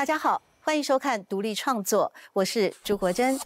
[0.00, 3.38] 大家好，欢迎收看独立创作，我是朱国珍。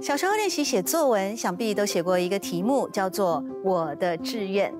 [0.00, 4.72] 小时候练习写作文，想必都写过一个题目，叫做“我的志愿”。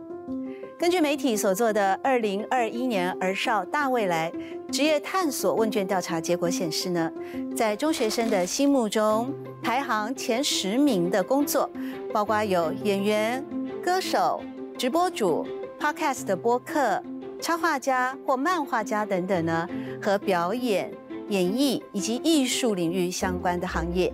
[0.81, 4.33] 根据媒体所做的二零二一年儿少大未来
[4.73, 7.13] 职业探索问卷调查结果显示呢，
[7.55, 9.31] 在中学生的心目中，
[9.63, 11.69] 排行前十名的工作，
[12.11, 13.44] 包括有演员、
[13.85, 14.43] 歌手、
[14.79, 15.47] 直播主、
[15.79, 17.03] Podcast 的播客、
[17.39, 19.69] 插画家或漫画家等等呢，
[20.00, 20.91] 和表演、
[21.32, 24.13] 演艺以及艺术领域相关的行业。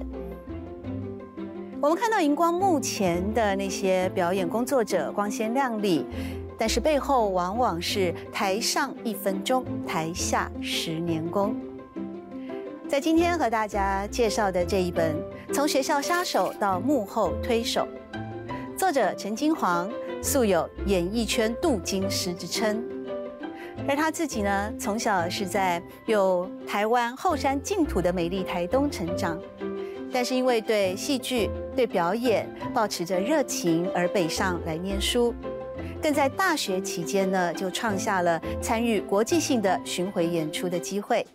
[1.81, 6.07] 我们看到荧光幕前的那些表演工作者光鲜亮丽。
[6.61, 11.55] 但是背后往往是台上一分钟，台下十年功。
[12.89, 15.15] 在今天和大家介绍的这一本
[15.55, 17.87] 《从学校杀手到幕后推手》，
[18.77, 19.89] 作者陈金煌
[20.21, 22.83] 素有演艺圈镀金师之称，
[23.89, 29.41] 而他自己呢，从小是在有台湾后山净土的美丽台东成长，
[30.13, 35.35] 但是因为对戏剧、对表演保持着热情而北上来念书。
[36.03, 41.27] 更在大学期间呢，就创下了参与国际性的巡回演出的机会，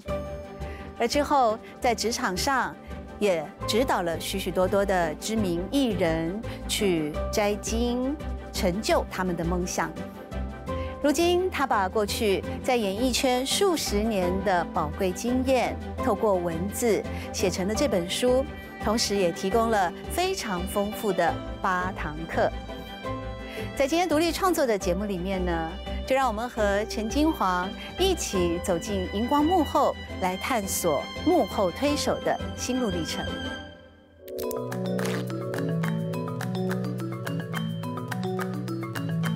[1.00, 2.74] 而之后在职场上
[3.18, 8.16] 也指导了许许多多的知名艺人去摘金，
[8.54, 9.92] 成就他们的梦想。
[11.04, 18.46] 如今，他把过去在演艺圈数十年的宝贵经验，透过文字写成了这本书，
[18.82, 22.50] 同时也提供了非常丰富的八堂课。
[23.76, 25.70] 在今天独立创作的节目里面呢，
[26.08, 33.26] 就让我们和陈金煌一起走进荧光幕后，来探索幕后推手的心路历程。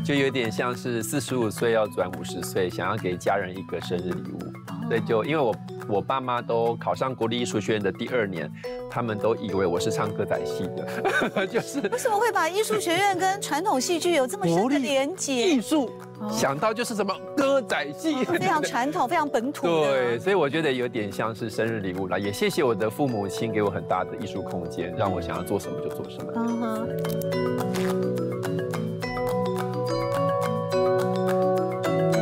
[0.07, 4.39] 就有点像是四十五岁要转五十岁，想要给家人一个生日礼物。
[4.87, 5.53] 所以就因为我
[5.89, 8.49] 我爸妈都考上国立艺术学院的第二年。
[8.89, 15.43] 他们都以为我是唱歌仔戏的， 就是为什么会把艺术学院跟传统戏剧有这么深的连接？
[15.43, 15.91] 艺术
[16.31, 19.67] 想到就是什么歌仔戏，非常传统，非常本土。
[19.83, 22.17] 对，所以我觉得有点像是生日礼物啦。
[22.17, 28.06] 也谢谢我的父母亲给我很大的艺术空间，让我想要做什么就做什么。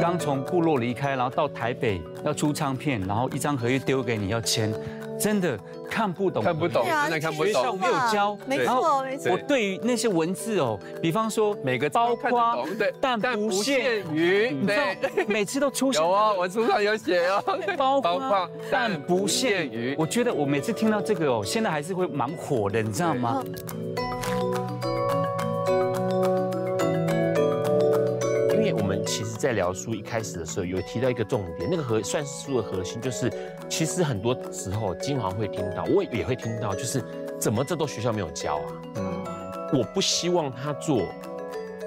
[0.05, 4.71] 刚从部落离开，然后到台北要出唱片，然后一张合约丢给你要签。
[5.19, 5.57] 真的
[5.89, 7.47] 看不懂，看不懂，真的看不懂。
[7.47, 9.31] 学校没有教，没错，没错。
[9.31, 12.67] 我对于那些文字哦，比方说每个包括，
[13.01, 15.99] 但不限于，对，每次都出现。
[15.99, 17.43] 有啊，我书上有写哦，
[17.75, 19.95] 包括，但不限于。
[19.97, 23.43] 我觉得我每次听到这个哦，现在还是会蛮火的，你知道吗？
[29.05, 33.31] 其实，在聊书一开始的时候，有提到一个重点，那个核算是书的核心，就是
[33.69, 37.03] 其实很多时候经常会听到，我也会听到，就是
[37.39, 38.73] 怎么这都学校没有教啊？
[38.95, 39.23] 嗯，
[39.73, 41.03] 我不希望他做。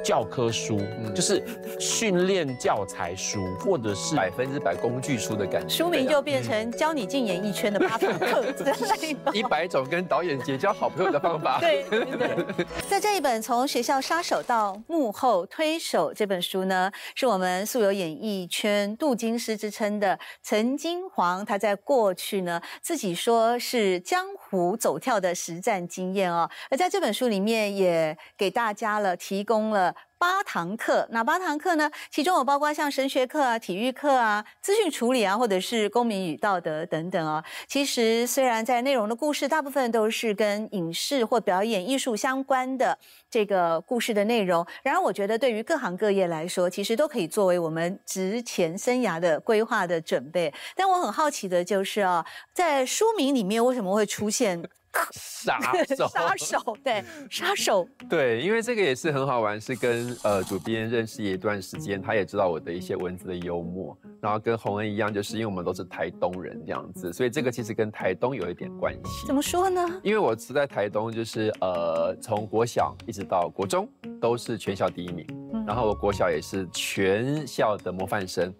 [0.08, 0.80] 教科书
[1.14, 1.44] 就是
[1.78, 5.68] 训练教材书，或者是百分之百工具书的感觉。
[5.68, 8.64] 书名就变成教你进演艺圈的八堂课之。
[9.36, 11.60] 一百种跟导演结交好朋友的方法。
[11.60, 12.66] 对对对。
[12.88, 29.94] 在这一本《从学校杀手到幕后推手》这本书呢，是我们素有演艺圈镀金师之称的陈金黄，他在过去呢自己说是江湖走跳的实战经验哦，而在这本书里面也给大家了提供了。
[30.18, 31.88] 八堂课，哪八堂课呢？
[32.10, 37.42] 其中有包括像神学课啊、体育课啊、资讯处理啊，或者是公民与道德等等啊。
[37.68, 42.98] 其实虽然在内容的故事大部分都是跟影视或表演艺术相关的
[43.30, 50.52] 这个故事的内容，然而我觉得对于各行各业来说，其实都可以作为我们职前生涯的规划的准备。
[50.74, 54.68] 但我很好奇的就是啊，在书名里面为什么会出现？
[55.12, 55.58] 杀
[55.96, 69.26] 手，杀手，对， 杀手，对，因为这个也是很好玩，是跟呃主编认识一段时间，他也知道我的一些文字的幽默，然后跟洪恩一样，就是因为我们都是台东人这样子，所以这个其实跟台东有一点关系。
[69.26, 69.86] 怎么说呢？
[70.02, 73.88] 因为我是在台东，就是呃从国小一直到国中
[74.20, 75.26] 都是全校第一名，
[75.66, 78.52] 然后我国小也是全校的模范生，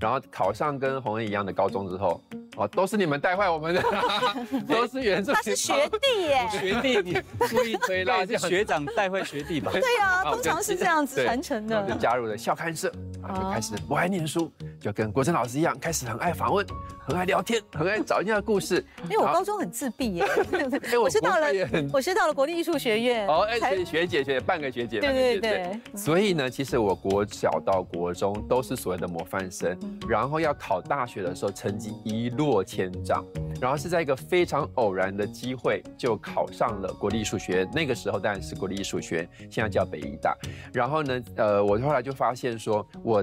[0.00, 2.20] 然后考上跟洪恩一样的高中之后。
[2.56, 3.82] 哦，都是你们带坏我们的，
[4.66, 5.32] 都是原著。
[5.32, 9.70] 他是学弟耶， 学弟，你故意推拉， 是学长带坏学弟吧？
[9.72, 11.82] 对呀，通常是这样子传承的。
[11.86, 12.90] 就加入了校刊社，
[13.26, 14.50] 然后就开始我爱念书，
[14.80, 16.64] 就跟国珍老师一样，开始很爱访问，
[17.00, 18.84] 很爱聊天，很爱找人家的故事。
[19.04, 20.24] 因为我高中很自闭耶，
[20.90, 21.46] 哎我是到了
[21.92, 29.76] 我是到了国立艺术学院哦，哎，才学学姐学姐，半个学姐，对对对所以呢，其实我国小到国中都是所谓的模范生，
[30.08, 33.24] 然后要考大学的时候，成绩一落千丈，
[33.60, 37.70] 然后是在一个非常偶然的机会就考上了国立艺术学院。
[37.72, 40.36] 那个时候当然是国立艺术学院，现在叫北医大。
[40.72, 43.15] 然后呢，呃，我后来就发现说，我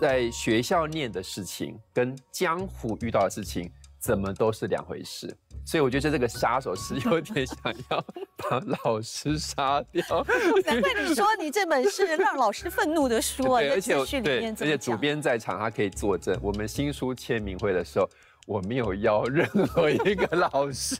[0.00, 5.36] 在学校念的事情跟江湖遇到的事情，怎么都是两回事。
[5.66, 7.58] 所以我觉得这个杀手是有点想
[7.90, 8.02] 要
[8.38, 10.02] 把老师杀掉。
[10.64, 14.96] 难怪你说你这本是让老师愤怒的书啊，而且面而且主。
[14.96, 16.34] 编在场，他可以作证。
[16.42, 18.08] 我们新书签名会的时候，
[18.46, 20.96] 我没有邀任何一个老师，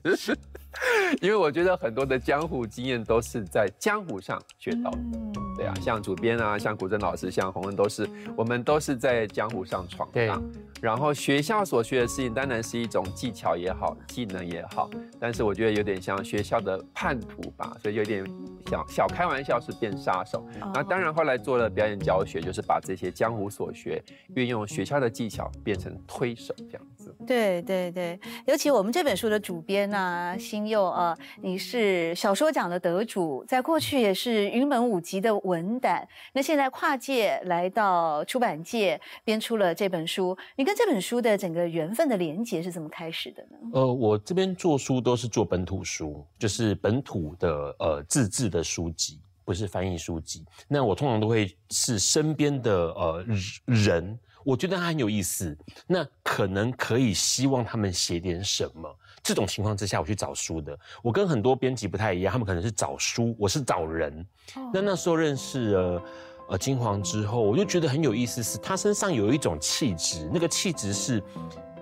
[1.20, 4.98] 因为我觉得很多的江湖经验都是在江湖上学到的。
[5.14, 10.40] 嗯对啊，像主编啊，像古筝老师，像洪恩，都是我们都是在江湖上闯对荡。
[10.80, 14.88] 然后学校所学的事情，当然是一种技巧也好，技能也好，
[15.18, 18.24] 但是我觉得有点像学校的叛徒吧，所以有点
[18.70, 20.46] 小小开玩笑是变杀手。
[20.60, 24.00] 哦那当然后来做了表演教学，就是把这些江湖所学
[24.36, 27.12] 运用学校的技巧变成推手这样子。
[27.26, 40.36] 对对对，尤其我们这本书的主编啊，新金佑啊，你是小说奖的得主，在过去也是云门舞集的文胆，那现在跨界来到出版界，编出了这本书。
[40.56, 43.56] 你跟这本书的整个缘分的连结是怎么开始的呢？
[43.72, 50.44] 呃，我这边做书都是做本土书，就是本土的呃自制的书籍，不是翻译书籍。
[50.66, 53.24] 那我通常都会是身边的呃
[53.64, 55.56] 人，我觉得他很有意思，
[55.86, 58.92] 那可能可以希望他们写点什么。
[59.22, 60.78] 这种情况之下，我去找书的。
[61.02, 64.26] 我跟很多编辑不太一样，他们可能是找书，我是找人。
[64.72, 66.02] 那那时候认识了
[66.48, 71.22] 呃金黄之后，我就觉得很有意思，是他身上有一种气质，那个气质是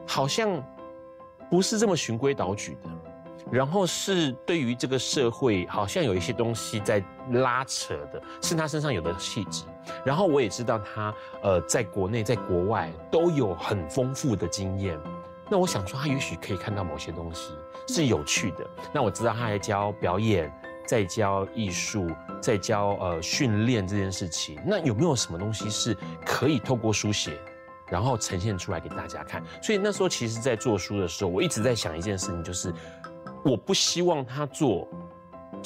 [0.07, 0.63] 好像
[1.51, 2.91] 不是这么循规蹈矩的，
[3.51, 9.65] 然后是对于这个社会好像有一些东西在拉扯的，是他身上有的气质。
[10.05, 14.99] 然后我也知道他呃在国内在国外都有很丰富的经验。
[15.49, 17.53] 那我想说，他也许可以看到某些东西
[17.89, 18.67] 是有趣的。
[18.93, 20.53] 那我知道他还教表演，
[20.87, 22.11] 在教艺术，
[22.41, 24.59] 在教呃训练这件事情。
[24.67, 27.39] 那有没有什么东西是可以透过书写，
[27.89, 29.43] 然后呈现出来给大家看？
[29.63, 32.75] 所以那时候其实，在做书的时候，我一直在想一件事情，就是
[33.45, 34.89] 我不希望他做。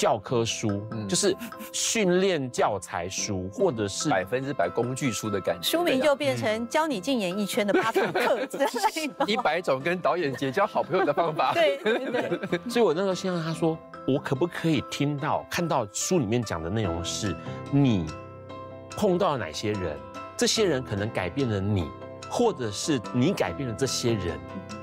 [0.00, 1.37] 教科书嗯就是
[1.75, 5.69] 训练教材书，或者是百分之百工具书的感觉。
[5.69, 9.26] 书名就变成教你进演艺圈的八堂课之类的。
[9.26, 11.52] 一百种跟导演结交好朋友的方法。
[11.61, 13.76] 对对对，所以我那时候先让他说，
[14.08, 17.37] 我可不可以听到、看到书里面讲的内容是，
[17.70, 18.06] 你
[18.96, 19.99] 碰到了哪些人，
[20.35, 21.87] 这些人可能改变了你，
[22.31, 24.38] 或者是你改变了这些人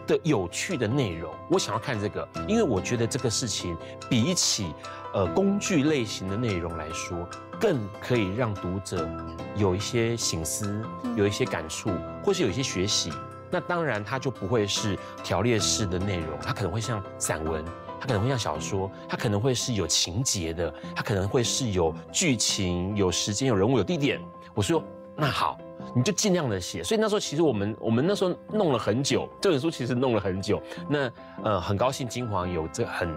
[0.05, 1.33] 的有趣的内容。
[1.49, 3.75] 我想要看这个，因为我觉得这个事情
[4.09, 4.73] 比起
[5.13, 7.17] 呃工具类型的内容来说，
[7.59, 9.09] 更可以让读者
[9.55, 10.83] 有一些醒思，
[11.15, 11.89] 有一些感触，
[12.23, 13.11] 或是有一些学习。
[13.49, 17.63] 那当然，它就不会是条列式的内容，它可能会像散文，
[17.97, 24.21] 它可能会像小说，它可能会是有情节的，它可能会是有剧情、有时间、有人物、有地点。
[24.53, 24.83] 我说
[25.15, 25.57] 那好，
[25.95, 26.83] 你就尽量的写。
[26.83, 30.61] 所以那时候其实我们我们那时候弄了很久，这本书其实弄了很久。
[30.89, 31.11] 那
[31.43, 33.09] 呃，很高兴金黄有这很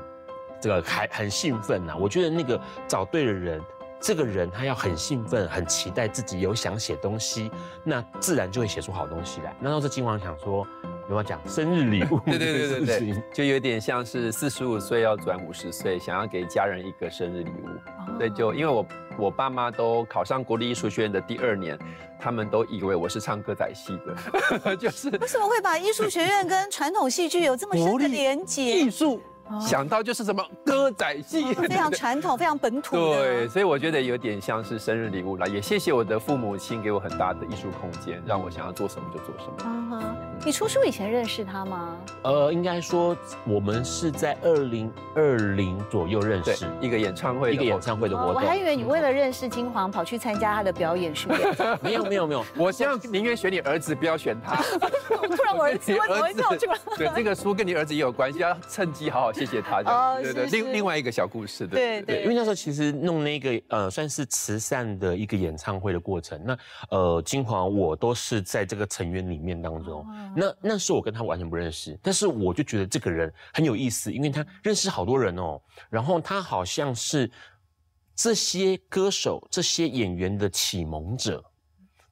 [0.61, 3.61] 这个还很兴奋呐、我觉得那个找对了人。
[4.01, 7.51] 这个人他要很兴奋，很期待自己有想写东西，
[7.85, 9.55] 那自然就会写出好东西来。
[9.61, 17.67] 那时候是金黄想说，有没有讲生日礼物对对对对对， 就有点像是四十五岁要转五十岁，想要给家人一个生日礼物。
[17.67, 18.87] 哦对，就因为我
[19.19, 21.79] 我爸妈都考上国立艺术学院的第二年，
[22.19, 23.99] 他们都以为我是唱歌仔戏
[24.65, 28.91] 的， 就是为什么会把艺术学院跟传统戏剧有这么深的连结艺？
[28.91, 29.21] 术哦
[29.59, 32.97] 想到就是什么歌仔戏， 非常传统、非常本土。
[32.97, 35.47] 对，所以我觉得有点像是生日礼物啦。
[35.47, 39.55] 也谢谢我的父母亲给我很大的艺术空间，让我想要做什么就做什么。
[39.65, 41.97] 嗯哼，你出书以前认识他吗？
[42.23, 43.17] 呃，应该说
[43.47, 48.33] 我们是在二零二零左右认识，，一个演唱会一个演唱会的活动。
[48.33, 51.57] 哦我还以为你为了认识金黄，跑去参加他的表演训练。
[51.83, 54.57] 没有没有没有，我希望宁愿选你儿子，不要选他。
[55.31, 56.79] 突然我儿子为什么会跳出来？
[56.97, 59.83] 对，这个书跟你儿子也有关系，要趁机好好谢谢他。
[59.83, 66.59] 这哦，对对，另另外一个小故事，对对，因为那时候其实弄那个呃算是慈善的一个演唱会的过程，那
[66.91, 70.07] 呃金黄我都是在这个成员里面当中，
[70.37, 77.31] 那那时候我跟他完全不认识，但是我就觉得这个人很有意思，因为他认识好多人哦，然后他好像是
[78.15, 81.43] 这些歌手、这些演员的启蒙者。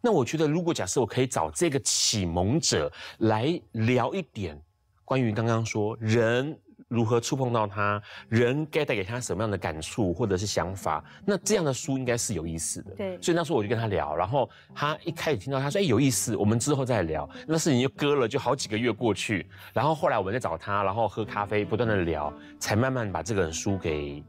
[0.00, 4.58] 那那我觉得，如果假设我可以找这个启蒙者来聊一点
[5.04, 12.90] 关于刚刚说人如何触碰到他，人该带给他什么样的感触或者是想法，那这样的书应该是有意思的。
[12.96, 24.22] 对所以那时候我就跟他聊，然后他一开始听到他说：“哎，有意思，我们之后再聊。”那事情就搁了，就好几个月过去，然后后来我们再找他，然后喝咖啡，不断的聊，才慢慢把这本书给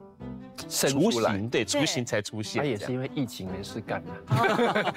[0.67, 2.61] 生出来，对，雏形才出现。
[2.61, 4.93] 他也是因为疫情没事干啊。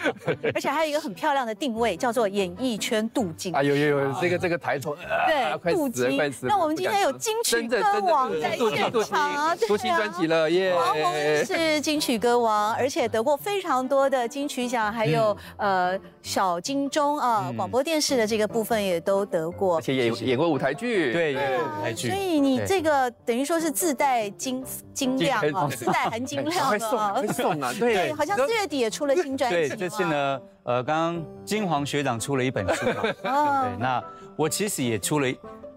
[0.55, 3.55] 而且还有一个很漂亮的定位，叫做演艺圈镀金。
[3.55, 6.47] 啊，有有有，这个这个抬头，啊快对，镀死了，金快死。
[6.47, 6.53] 了。
[6.53, 10.75] 那我们今天有金曲歌王在现场，出新专辑了耶！
[10.75, 19.81] 王宏毅是金曲歌王，而且得过非常多的金曲奖，还有呃小金钟啊，广播电视的这个部分也都得过而。
[19.81, 27.27] 且也演过舞台剧，对，演过舞台剧所以你这个等于说是自带金金量啊，金自带含金量会送啊会。
[27.29, 29.57] 送啊， 对，对，好像四月底也出了新专辑。
[29.57, 34.03] 对，这次呢，呃，刚刚金黄学长出了一本书嘛，哇， 对，那
[34.37, 35.29] 我其实也出了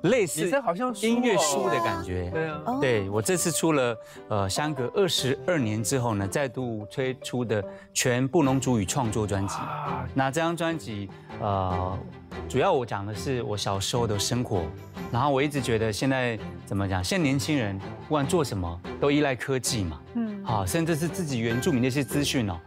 [0.06, 2.30] 类你似这好像音乐书的感觉。
[2.32, 2.78] 对啊，哦。
[2.82, 3.98] 对我这次出了，
[4.30, 9.56] 呃，相隔二十二年之后呢，再度推出的全布农族语创作专辑。
[9.56, 11.10] 啊，那这张专辑，
[11.40, 11.98] 呃，
[12.48, 14.64] 主要我讲的是我小时候的生活，
[15.12, 22.60] 然后我一直觉得现在怎么讲，现在年轻人不管做什么都依赖科技嘛，嗯，好，甚至是自己原住民的一些资讯哦，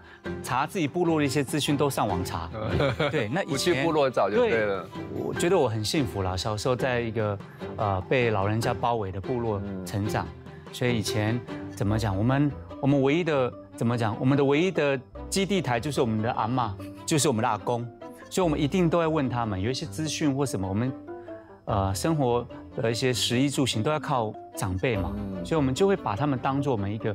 [0.42, 2.48] 查自己部落的一些资讯都上网查。
[3.10, 4.86] 对，那以不去前部落找就对了。
[5.14, 7.38] 我觉得我很幸福啦，小时候在一个
[7.76, 10.26] 呃被老人家包围的部落成长，
[10.72, 11.40] 所以以前
[11.74, 16.70] 怎么讲，我们我们唯一的怎么讲，我们的唯一的基地台就是我们的阿嬷，
[17.04, 17.86] 就是我们的阿公，
[18.30, 20.92] 所以我们一定都要问他们，有一些资讯或什么，我们
[21.66, 25.44] 呃生活的一些食衣住行都要靠长辈嘛，嗯。
[25.44, 27.14] 所以我们就会把他们当做我们一个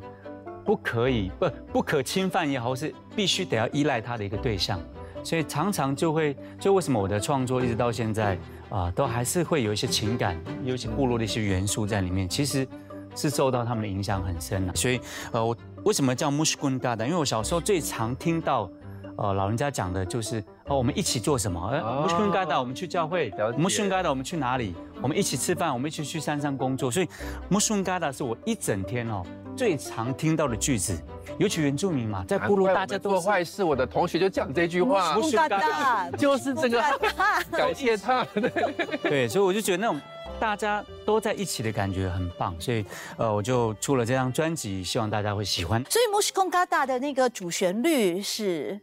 [0.66, 4.80] 不可以不不可侵犯也好，是必须得要依赖他的一个对象。
[5.24, 8.38] 所以常常就会，就为什么我的创作一直到现在
[8.70, 12.68] 啊、都还是会有一些情感，有一些部落的一些元素在里面，其实
[13.16, 15.00] 是受到他们的影响很深的、所以
[15.32, 15.56] 呃，我
[15.86, 17.06] 为什么叫 Mushkun Gada？
[17.06, 18.70] 因为我小时候最常听到。
[19.16, 21.70] 呃，老人家讲的就是哦，我们一起做什么？
[21.70, 23.92] 呃哦 m u s h k u n Gada，我们去教会 m u s h k u n
[23.92, 24.74] Gada，我们去哪里？
[25.04, 26.90] 我们一起吃饭，我们一起去山上工作。
[26.90, 27.08] 所以
[27.48, 29.24] m u s h k u n Gada 是我一整天哦
[29.56, 31.00] 最常听到的句子，
[31.38, 36.82] 尤其原住民嘛，在部落大家都做是坏事，我的同学就讲这句话，木嘎达，就是这个
[37.52, 38.26] 感谢他。
[39.04, 40.00] 对，所以我就觉得那种
[40.40, 42.84] 大家都在一起的感觉很棒，所以
[43.18, 45.84] 呃，我就出了这张专辑，希望大家会喜欢。
[45.90, 48.80] 所以 m u s h k o n g a d a 的那个主旋律是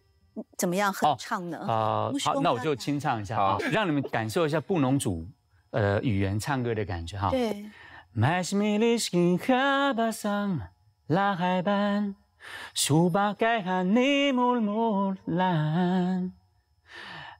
[0.56, 1.58] 怎么样哼唱呢？
[1.58, 5.26] 啊、好，那我就清唱一下啊，让你们感受一下布农族
[5.70, 7.30] 呃语言唱歌的感觉哈。
[7.30, 7.64] 对，
[8.10, 10.66] Mas milis king kabasang
[11.06, 12.18] lahaiban
[12.74, 16.34] Subakay hanimul mulan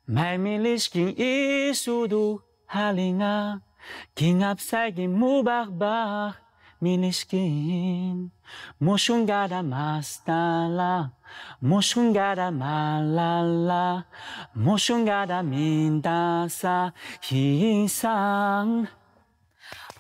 [0.07, 3.67] May milis king isudu halinga
[4.15, 6.39] King apsay king mubakbak
[6.79, 8.31] milis king
[8.79, 11.19] Mushungada mastala
[11.59, 14.07] Mushungada malala
[14.55, 16.95] Mushungada mintasa
[17.27, 18.87] hisang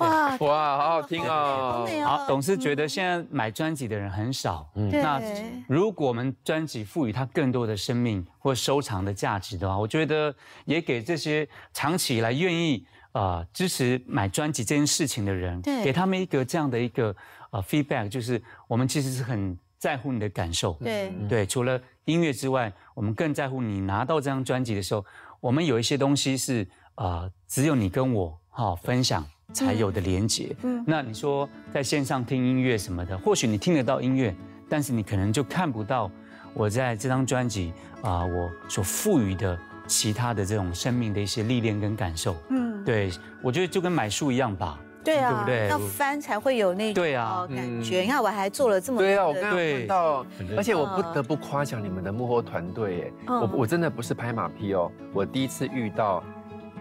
[0.00, 1.88] 哇，哇，好好听好哦！
[2.04, 5.20] 好，董事觉得现在买专辑的人很少，嗯，那
[5.68, 15.84] 如果我们专辑赋予它更多的生命或收藏的价值的话，我觉得也给这些长期以来愿意啊、呃支持买专辑这件事情的人，对。
[15.84, 17.14] 给他们一个这样的一个
[17.50, 25.04] 呃 feedback，就是我们其实是很在乎你的感受，对，对，除了音乐之外，我们更在乎你拿到这张专辑的时候，
[25.40, 30.54] 我们有一些东西是啊、呃只有你跟我哈、分享才有的连接。
[30.62, 34.34] 嗯嗯，那你说在线上听音乐什么的，或许你听得到音乐，
[34.68, 36.10] 但是你可能就看不到
[36.54, 42.34] 我在这张专辑啊、我所赋予的其他的这种生命的一些历练跟感受。
[42.48, 43.10] 嗯，对，
[43.42, 44.78] 我觉得就跟买书一样吧。
[45.02, 48.00] 对啊，对不对要翻才会有那种对啊哦感觉。
[48.00, 50.26] 你看，我还做了这么对啊，多的我刚刚对看到，
[50.56, 56.22] 而且我不嗯得不夸奖你们的幕后团队，耶，嗯我我真的不是拍马屁哦，我第一次遇到，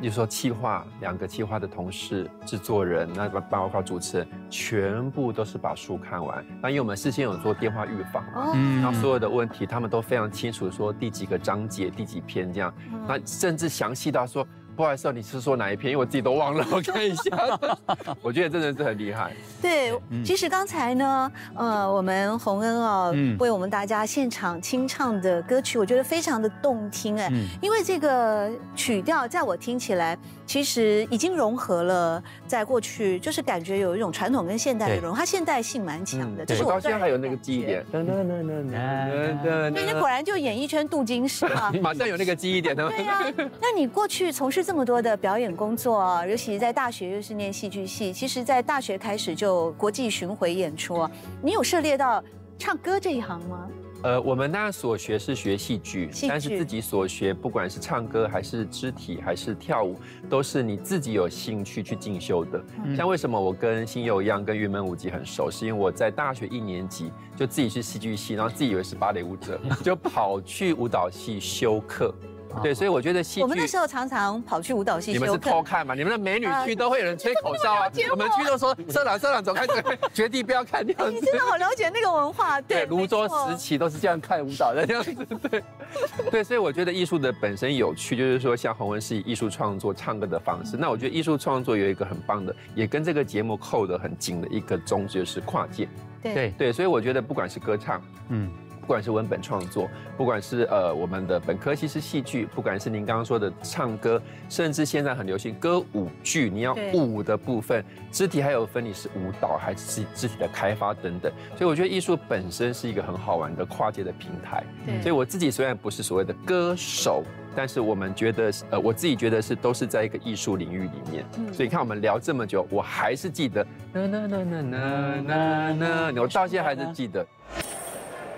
[0.01, 6.45] 就说企划两个企划的同事、制作人，那包括主持人，全部都是把书看完。
[6.61, 14.45] 那因为我们事先有做电话预防嗯然后所有的问题他们都非常清楚，说第几个章节、第几篇这样，嗯那甚至详细到说。
[14.79, 15.91] 不好意思哦，你是说哪一篇？
[15.91, 17.59] 因为我自己都忘了， 我看一下。
[18.24, 19.33] 我觉得真的是很厉害。
[19.62, 19.93] 对，
[20.24, 27.29] 其实刚才呢，呃，我们洪恩哦，为我们大家现场清唱的歌曲，我觉得非常的动听哎，
[27.62, 36.45] 因为这个曲调在我听起来，其实已经融合了在过去，就是感觉有一种传统跟现代的融合，它现代性蛮强的。
[36.45, 37.86] 对，我到现在还有那个记忆点。
[37.91, 41.69] 噔噔噔噔噔噔，你果然就演艺圈镀金石啊！
[41.74, 42.88] 你 马上有那个记忆点的。
[42.88, 43.25] 对呀，
[43.62, 51.09] 那你过去从事这么多的表演工作，尤其是在大学又是念戏剧系，其实，在大学开始就国际巡回演出，
[51.41, 52.23] 你有涉猎到
[52.55, 53.67] 唱歌这一行吗？
[54.03, 59.95] 呃，我们当然所学是学戏剧，但是自己所学，不管是唱歌还是肢体还是跳舞，
[60.29, 62.63] 都是你自己有兴趣去进修的。
[62.95, 72.13] 像为什么我跟新友一样，跟云门舞集很熟，是因为我在大学一年级就自己去戏剧系，然后自己以为是芭蕾舞者， 就跑去舞蹈系修课。
[72.61, 75.11] 对，所以我觉得戏剧，我们那时候常常跑去舞蹈系。
[75.11, 75.93] 你们是偷看嘛？
[75.93, 77.91] 你们的美女去都会有人吹口哨啊。
[78.11, 81.11] 我们去都说社长社长走开走开，绝地不要看这样子。
[81.19, 82.85] 你真的好了解那个文化，对。
[82.85, 85.15] 泸州时期都是这样看舞蹈的这样子，
[85.49, 85.63] 对。
[86.31, 90.77] 对，所以我觉得艺术的本身有趣，就是说像洪文是以艺术创作唱歌的方式。
[90.77, 95.87] 那我觉得艺术创作有一个很棒的，也跟这个节目扣得很紧的一个宗旨，就是跨界。
[96.21, 98.49] 对对，所以我觉得不管是歌唱，嗯。
[98.89, 104.19] 不管是文本创作，不管是呃我们的本科系是戏剧，不管是您刚刚说的唱歌，
[104.50, 111.31] 甚至现在很流行歌舞剧，你要舞的部分，肢体还有分你是舞蹈还是肢体的开发等等。
[111.55, 114.63] 所以我觉得艺术本身是一个很好玩的跨界的平台。
[115.03, 117.24] 所以我自己虽然不是所谓的歌手，
[117.55, 121.24] 但是我们觉得呃我自己觉得是都是在一个艺术领域里面。
[121.53, 127.24] 所以你看我们聊这么久，我还是记得，那那那那那那那，我到现在还是记得。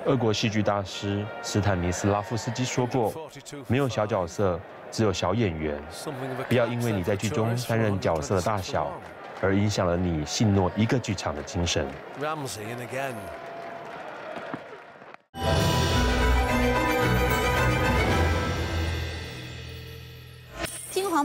[0.05, 3.13] 俄国戏剧大师斯坦尼斯拉夫斯基说过
[3.67, 5.79] ：“没有小角色，只有小演员。
[6.50, 8.91] 不要因为你在剧中担任角色的大小，
[9.41, 11.88] 而影响了你信诺一个剧场的精神。”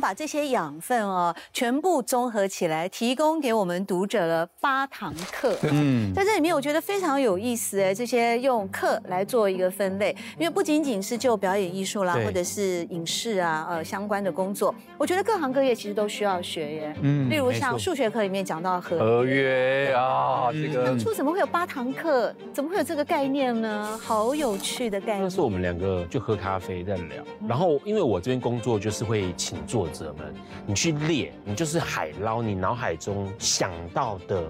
[0.00, 5.56] 把这些养分哦全部综合起来，提供给我们读者了八堂课。
[5.62, 16.96] 嗯，在这里面我觉得非常有意思哎，这些用课来做一个分类，因为不仅仅是就表演艺术啦，或者是影视啊呃相关的工作，我觉得各行各业其实都需要学耶。
[17.02, 22.34] 嗯，例如像数学课里面讲到合合约啊，这个当初怎么会有八堂课？
[22.52, 23.99] 怎么会有这个概念呢？
[24.02, 25.22] 好有趣的概念。
[25.22, 29.86] 那是我们两个就喝咖啡在聊，然后因为我这边工作就是会请坐。
[29.97, 30.34] 者们，
[30.67, 34.43] 你去列，你就是海捞你脑海中想到的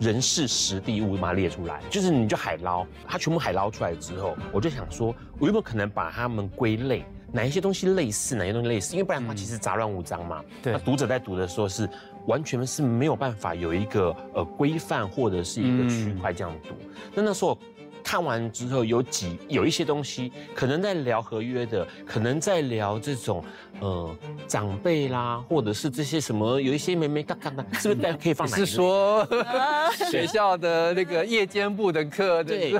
[0.00, 8.94] 人事实地物，把它列出来，就是你就海捞，它全部海捞出来之后，我就想说，我有没有可能把它们归类，哪一些东西类似，哪些东西类似？
[8.94, 10.42] 因为不然的话，其实杂乱无章嘛。
[10.62, 11.86] 对，读者在读的时候是
[12.26, 16.74] 完全是没有办法有一个呃规范或者是一个区块这样读。
[17.14, 17.58] 那那时候。
[18.10, 23.40] 看完之后有几有一些东西，可能在聊合约的，可能在聊这种
[23.78, 24.16] 呃
[24.48, 28.48] 长辈啦，或者是这些什么有一些没没嘎嘎的，是不是大家可以放？
[28.48, 29.24] 是说
[30.10, 32.42] 学校的那个夜间部的课？
[32.42, 32.72] 对，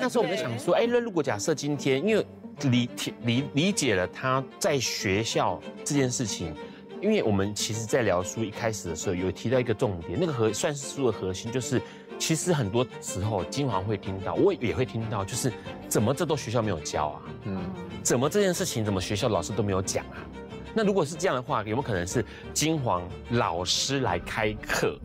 [0.00, 2.24] 那时候我们在想说，哎，那如果假设今天，因为
[2.70, 2.88] 理
[3.24, 6.54] 理理解了他在学校这件事情，
[7.02, 11.82] 因为我们其实在聊书一开始的时候有提到一个重点，那个核算是书的核心就是。
[12.18, 15.52] 其实很多时候，金黄会听到，我也会听到，就是
[15.88, 17.22] 怎么这都学校没有教啊？
[17.44, 17.62] 嗯，
[18.02, 20.18] 怎么这件事情怎么学校老师都没有讲啊？
[20.74, 24.98] 那如果是这样的话，有没有可能是金黄老师来开课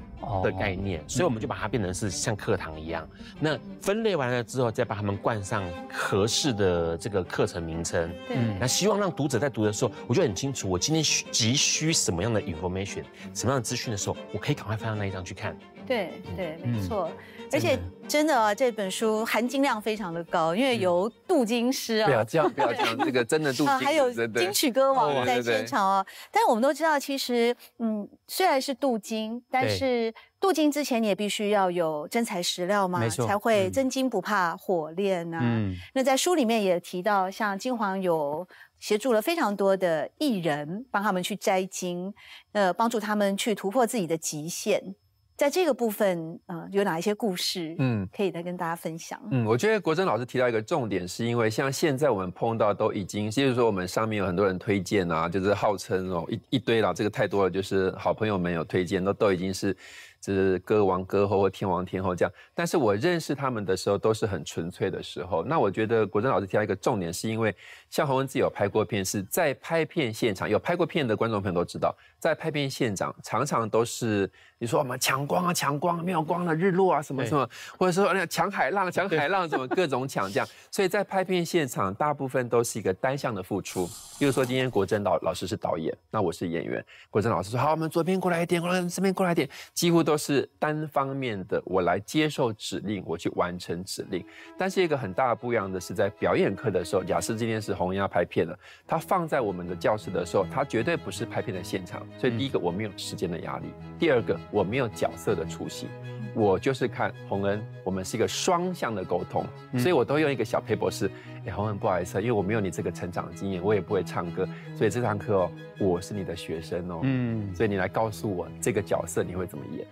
[0.43, 1.02] 的概念？
[1.08, 3.08] 所以我们就把它变成是像课堂一样。
[3.39, 8.12] 那分类完了之后，再把它们冠上合适的这个课程名称。
[8.30, 15.56] 嗯，那希望让读者在读的时候，我就很清楚，我今天急需什么样的 information，什么样的资讯的时候，我可以赶快翻到那一张去看。
[15.88, 17.10] 对对，没错，
[17.52, 26.06] 而且真的啊，这本书含金量非常的高，因为由镀金师啊，不要这样，不要这样， 这个真的镀金，还有金曲歌王在现场哦。
[26.32, 35.39] 但是我们都知道，其实嗯，虽然是镀金，但是镀金之前你也必须要有真材实料嘛，才会真金不怕火炼呐。
[35.41, 38.48] 嗯，那在书里面也提到，像金黄有
[38.80, 42.13] 协助了非常多的艺人，帮他们去摘金，
[42.54, 44.96] 呃，帮助他们去突破自己的极限。
[45.41, 49.19] 在这个部分，呃，有哪一些故事，嗯，可以再跟大家分享？
[49.32, 59.75] 嗯，我觉得国珍老师提到一个重点，是因为像现在我们碰到都已经，就是说我们上面有很多人推荐啊，就是号称哦一一堆啦，这个太多了，就是好朋友们有推荐，都都已经是
[60.19, 62.32] 就是歌王歌后或天王天后这样。
[62.54, 65.43] 但是我认识他们的时候都是很纯粹的时候。
[65.43, 67.56] 那我觉得国珍老师提到一个重点，是因为
[67.89, 74.29] 像洪文自己有拍过片，是在拍片现场有拍过片的观众朋友都知道，在拍片现场常常都是
[74.60, 80.47] 你说我们抢光啊抢光，没有光的日落啊什么什么，或者说那抢海浪抢海浪什么各种抢这样。
[80.69, 83.89] 所以在拍片现场大部分都是一个单向的付出。
[84.19, 94.23] 比如说今天国珍老老师是导演，那我是演员，国珍老师说好，我们左边过来一点，过来这边过来一点，几乎都是单方面的，我来接受指令，我去完成指令。
[94.60, 98.55] 但是一个很大的不一样的是，在表演课的时候，假设今天是红要拍片了，
[98.86, 102.05] 他放在我们的教室的时候，他绝对不是拍片的现场。
[102.17, 103.65] 所以第一个我没有时间的压力，
[104.00, 105.88] 第二个我没有角色的出戏，
[106.34, 109.45] 我就是看洪恩，我们是一个双向的沟通，
[109.78, 111.10] 所以我都用一个小 paper 是。
[111.43, 119.88] 哎，洪恩，不好意思，因为我没有你这个成长经验，我也不会唱歌，所以这堂课哦，我是你的学生哦，嗯，所以你来告诉我这个角色你会怎么演？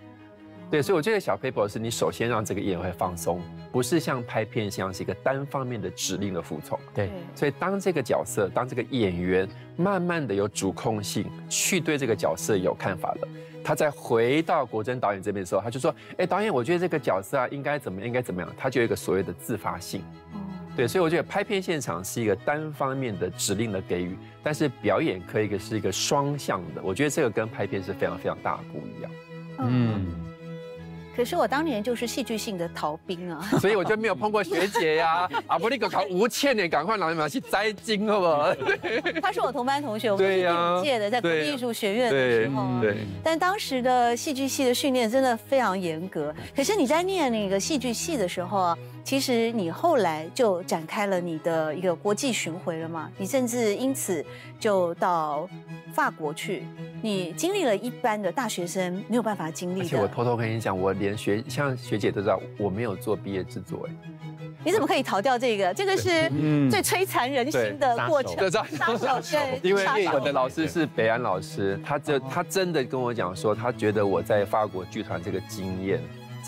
[0.70, 6.78] 对，所以我觉得小 paper 是你首先让这个演员会放松，不是像拍片像是一个单方面的指令的服从。
[6.94, 13.28] 对，所以当这个角色，当这个演员慢慢的有主控性，去对这个角色有看法了，
[13.64, 20.04] 他再回到国珍导演这边的时候，他就说，哎，导演，我觉得这个角色啊，应该怎么样，应该怎么样，他就有一个所谓的自发性。
[20.76, 26.80] 对，所以我觉得拍片现场是一个单方面的指令的给予，但是表演可以是一个双向的。
[26.80, 29.10] 我觉得这个跟拍片是非常非常大的不一样。
[29.58, 30.29] 嗯。
[31.20, 35.28] 可是我当年就是戏剧性的逃兵啊， 所以我就没有碰过学姐呀。
[35.46, 38.54] 啊，不，你个考吴倩呢，赶快拿马去摘金，好不好？
[39.20, 42.80] 他是我同班同学，我们是第五届的，在国立艺术学院的时候。
[42.80, 42.96] 对。
[43.22, 46.34] 但当时的戏剧系的训练真的非常严格。
[46.56, 53.10] 可是你在念那个戏剧系的时候啊，其实你后来就展开了你的一个国际巡回了嘛？
[53.18, 54.24] 你甚至因此
[54.58, 55.48] 就到
[55.92, 56.64] 法国去。
[57.02, 59.84] 你经历了一般的大学生没有办法经历的。
[59.84, 63.94] 而且我偷偷跟你讲，我连学像学姐都知道，我没有做毕业制作哎。
[64.62, 65.72] 你怎么可以逃掉这个？
[65.72, 66.28] 这个是
[66.70, 68.50] 最摧残人心的过程。
[68.50, 68.62] 杀
[68.96, 76.00] 手对，因为我的老师是北安老师，他就他真的跟我讲说，他觉得我在法国剧团这个经验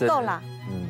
[0.07, 0.41] 够了。
[0.69, 0.87] 嗯。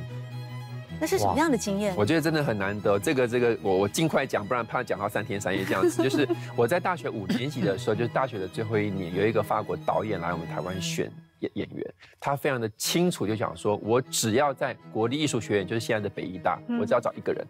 [1.04, 1.94] 那是什么样的经验？
[1.98, 2.98] 我觉得真的很难得。
[2.98, 6.02] 这个这个，我我尽快讲，不然怕讲到三天三夜这样子。
[6.02, 17.46] 就是 我在大学五年级的时候，就是大学的最后一年，有一个法国导演来我们台湾选演演员，他非常的清楚就讲说，我只要在国立艺术学院，就是现在的北艺大，我只要找一个人，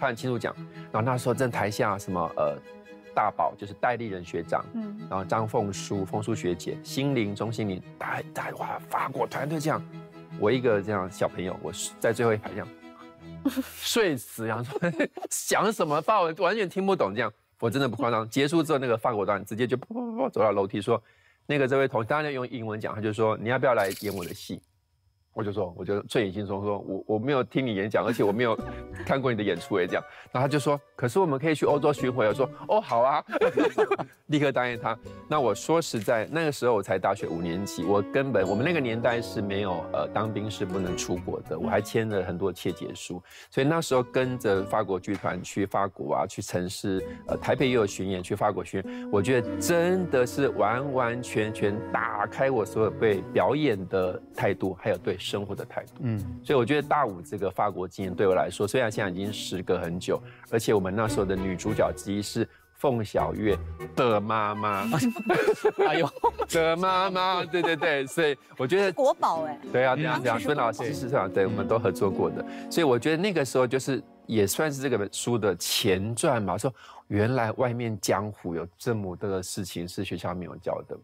[0.00, 0.54] 他很清楚讲。
[0.90, 2.56] 然后那时候在台下什么呃
[3.14, 9.78] 大宝就是戴立人学长，嗯，然后张凤书凤书学姐，心灵钟心灵，大大哇法国团队这样，
[10.40, 11.70] 我一个这样小朋友，我
[12.00, 12.66] 在最后一排这样。
[13.80, 14.92] 睡死，然后说
[15.30, 17.14] 讲什么话，我完全听不懂。
[17.14, 18.28] 这样，我真的不夸张。
[18.28, 21.02] 结束之后，那个法国导演直接就噗噗噗走到楼梯说
[21.46, 24.60] ：“那个这位同，当然用英文讲，他就说你要不要来演我的戏？”
[25.38, 28.58] 我就说，我就醉眼惺忪说，我我没有听你演讲，而且我没有
[29.06, 30.02] 看过你的演出，也这样。
[30.32, 32.26] 然后他就说，可是我们可以去欧洲巡回。
[32.26, 33.24] 我说，哦，好啊，
[34.26, 34.98] 立刻答应他。
[35.28, 43.22] 那我说实在，那个时候我才大学五年级，我根本我们那个年代是没有呃当兵是不能出国的，我还签了很多切结书。
[43.48, 55.16] 所以那时候跟着法国剧团去法国啊，去城市，呃，台北也有巡演，去法国巡演，我觉得真的是完完全全打开我所有对表演的态度，还有对。
[55.28, 63.58] 生活的态度，嗯，所以我觉得大五这个法国经验对我来说，虽然现在已经时隔很久，而且我们那时候的女主角之一是凤小岳
[63.94, 64.88] 的妈妈，
[65.86, 66.08] 哎呦，
[66.48, 76.72] 的妈妈，对对对，所以我觉得国宝哎，对啊，这样这样，孙老师是这样，对，我们都合作过的，所以我觉得那个时候就是也算是这个书的前传嘛，说
[77.08, 80.96] 原来外面江湖有这么多的事情是学校没有教的。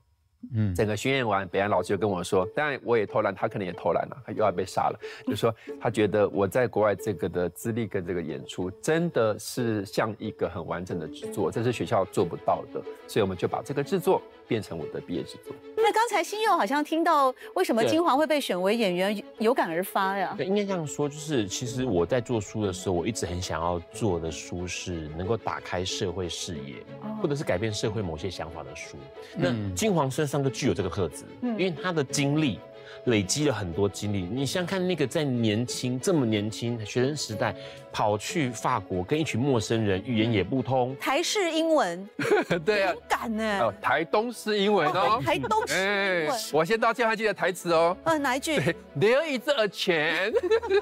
[0.53, 5.01] 嗯，整个巡演完，北安老师就跟我说，当然我也偷懒，他可能也偷懒了，他又要被杀了。
[5.27, 15.55] 就说他觉得我在国外这个的资历跟这个演出，真的是像一个很完整的制作，这是学校做不到的，所以我们就把这个制作变成我的毕业制作。
[15.85, 20.33] 那刚才新佑好像听到为什么金华会被选为演员，有感而发呀？
[20.35, 26.77] 对，应该这样说，就是其实我在做书的时候，我一直很想要做的书是能够打开社会视野，
[27.21, 28.97] 或者是改变社会某些想法的书。
[29.37, 32.59] 那金黄身上就具有这个特质，因为他的经历。
[33.05, 37.55] 累积了很多经历，你想看那个在年轻这么年轻学生时代，
[37.93, 42.09] 跑去法国跟一群陌生人，语言也不通，台式英文，
[42.65, 43.61] 对啊，敢呢？
[43.61, 48.59] 哦，台东式英文哦，台东式英文，我先到这还记得台词哦，呃，哪一句
[48.99, 50.33] ？There is a 钱，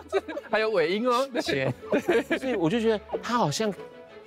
[0.50, 1.72] 还有尾音哦，钱，
[2.38, 3.72] 所以我就觉得他好像。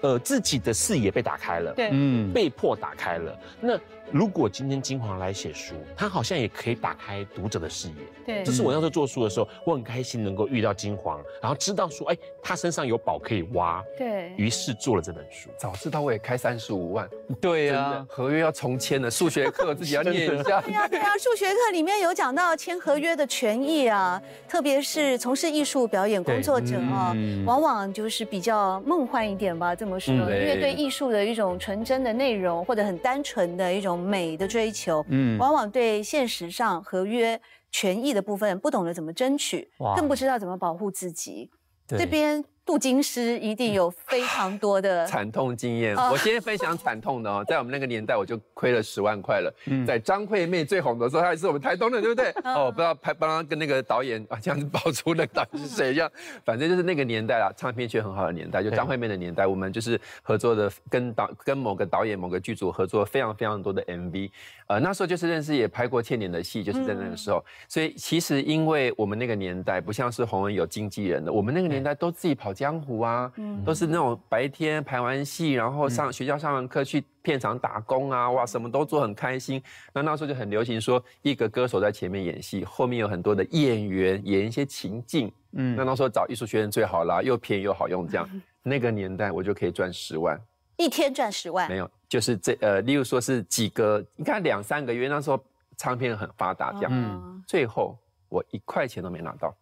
[0.01, 3.39] 呃，自己的视野被打开了，对，嗯，被迫打开了。
[3.59, 3.79] 那
[4.11, 7.93] 如果今天金黄来写书，他好像也可以打开读者的视野。
[8.25, 8.43] 对。
[8.43, 15.49] 这是我那时候做书的时候，我很开心能够遇到金黄，然后知道说，哎，他身上有宝可以挖，对，于是做了这本书。
[15.57, 17.09] 早知道我也开三十五万，
[17.41, 20.61] 对呀啊，合约要重签了，数学课自己要 念一下。
[20.61, 27.43] 对呀，对呀，数学课里面有讲到签合约的权益啊，特别是从事艺术表演工作者啊，嗯。
[27.45, 37.39] 往往就是比较梦幻一点吧，这么说，嗯因为对对艺术的一种纯真的内容或者很单纯的一种美的追求，嗯，往往对现实上合约
[37.71, 39.95] 权益的部分不懂得怎么争取，哇。
[39.95, 41.49] 更不知道怎么保护自己。
[41.87, 49.53] 这边镀金师一定有非常多的 惨痛经验，哦我今天分享惨痛的哦， 在我们那个年代我就亏了十万块了。
[49.67, 49.85] 嗯。
[49.85, 52.31] 在张惠妹最红的时候，她也是我们台东的，对不对？
[52.43, 52.55] 嗯。
[52.55, 56.11] 哦，不知道拍帮她跟那个导演 啊这样子爆出那个到底是谁这样，
[56.43, 64.31] 反正就是那个年代啦，唱片圈很好的年代，就张惠妹的年代，我们就是合作的跟导跟某个导演某个剧组合作非常非常多的 MV，
[64.65, 73.31] 呃那时候就是认识也拍过倩莲的戏，就是在那个时候，所以其实因为我们那个年代不像是洪恩有经纪人的，我们那个年代都自己跑江湖啊，
[73.65, 79.61] 都是那种白天排完戏，然后上学校上完课去片场打工啊，哇，什么都做很开心。
[79.93, 85.31] 那那时候就很流行说，一个歌手在前面演戏，后面有很多的演员演一些情境。
[85.57, 88.29] 嗯那那时候找艺术学院最好啦，又便宜又好用，这样。
[88.63, 90.39] 那个年代我就可以赚十万，
[90.77, 95.39] 一天赚十万没，有，就是这呃，例如说是几个，你看两三个月，那时候
[95.77, 96.91] 唱片很发达，这样。
[96.91, 97.95] 嗯最后
[98.27, 99.55] 我一块钱都没拿到，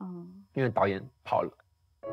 [0.00, 1.52] 嗯，因为导演跑了。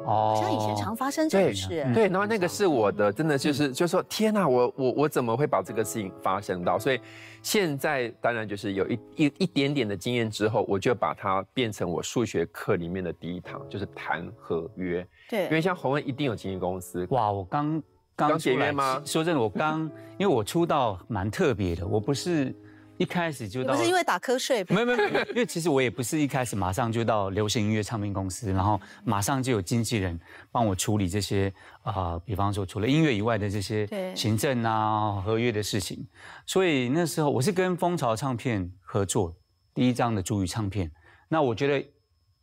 [0.06, 6.78] 哦好像以前常发生这种事，嗯对，然后那个是我的，真的就是，就说天哪，我我我怎么会把这个事情发生到？
[6.78, 7.00] 所以
[7.41, 15.06] 现在当然就是有一一一点点的经验之后，我就把它变成我数学课里面的第一堂，就是谈合约。
[15.30, 15.45] 对。
[15.45, 17.82] 因为，像洪恩一定有经纪公司，哇，我刚
[18.15, 19.02] 刚刚解约吗？
[19.06, 22.54] 说真的，我刚因为我出道蛮特别的，我不是
[22.97, 24.63] 一开始就到，不是因为打瞌睡？
[24.69, 30.19] 没有没有，没有因为其实我也不是一开始马上就到流行音乐唱片公司，然后马上就有经纪人
[30.51, 36.05] 帮我处理这些啊、比方说除了音乐以外的这些对行政啊、合约的事情。
[36.45, 39.33] 所以那时候我是跟蜂巢唱片合作
[39.73, 40.91] 第一张的主语唱片。
[41.29, 41.86] 那我觉得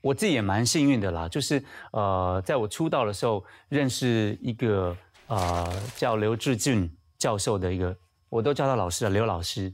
[0.01, 1.63] 我自己也蛮幸运的啦，就是
[1.93, 7.97] 呃，在我出道的时候认识一个呃叫刘志俊教授的一个，
[8.29, 9.73] 我都叫他老师啊，刘老师。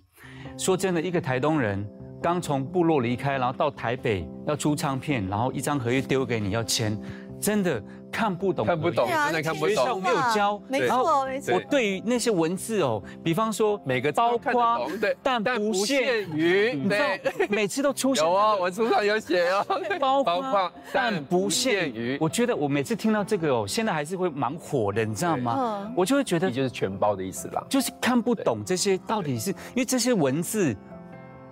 [0.56, 1.86] 说真的，一个台东人
[2.22, 6.96] 刚从部落离开，然后到台北要出唱片，然后一张合约丢给你要签，
[7.40, 14.86] 真的看不懂，看不懂真的看不懂学校没有教，没错没错我，对于那些文字哦，比方说每个包括
[15.22, 19.64] 但不限于，你知道对，每次都出现有哦，我书上有写哦，
[20.00, 22.18] 包 包括括但但不限于于。
[22.20, 25.94] 我觉得我每次听到这个哦，现在还是会蛮火的，你知道吗嗯？
[25.96, 27.64] 我就会觉得也就是全包的意思啦。
[27.68, 30.76] 就是看不懂这些到底是因为这些文字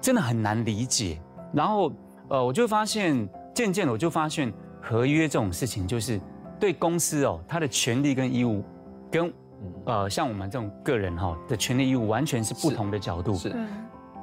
[0.01, 1.21] 真的很难理解。
[1.53, 1.93] 然后
[2.29, 6.21] 呃，我就发现渐渐的我就发现合约这种事情，就是
[6.59, 8.65] 对公司哦，它的权利跟义务
[9.11, 9.33] 跟
[9.87, 13.35] 呃像我们这种个人哈、的权利义务完全是不同的角度。
[13.35, 13.69] 是嗯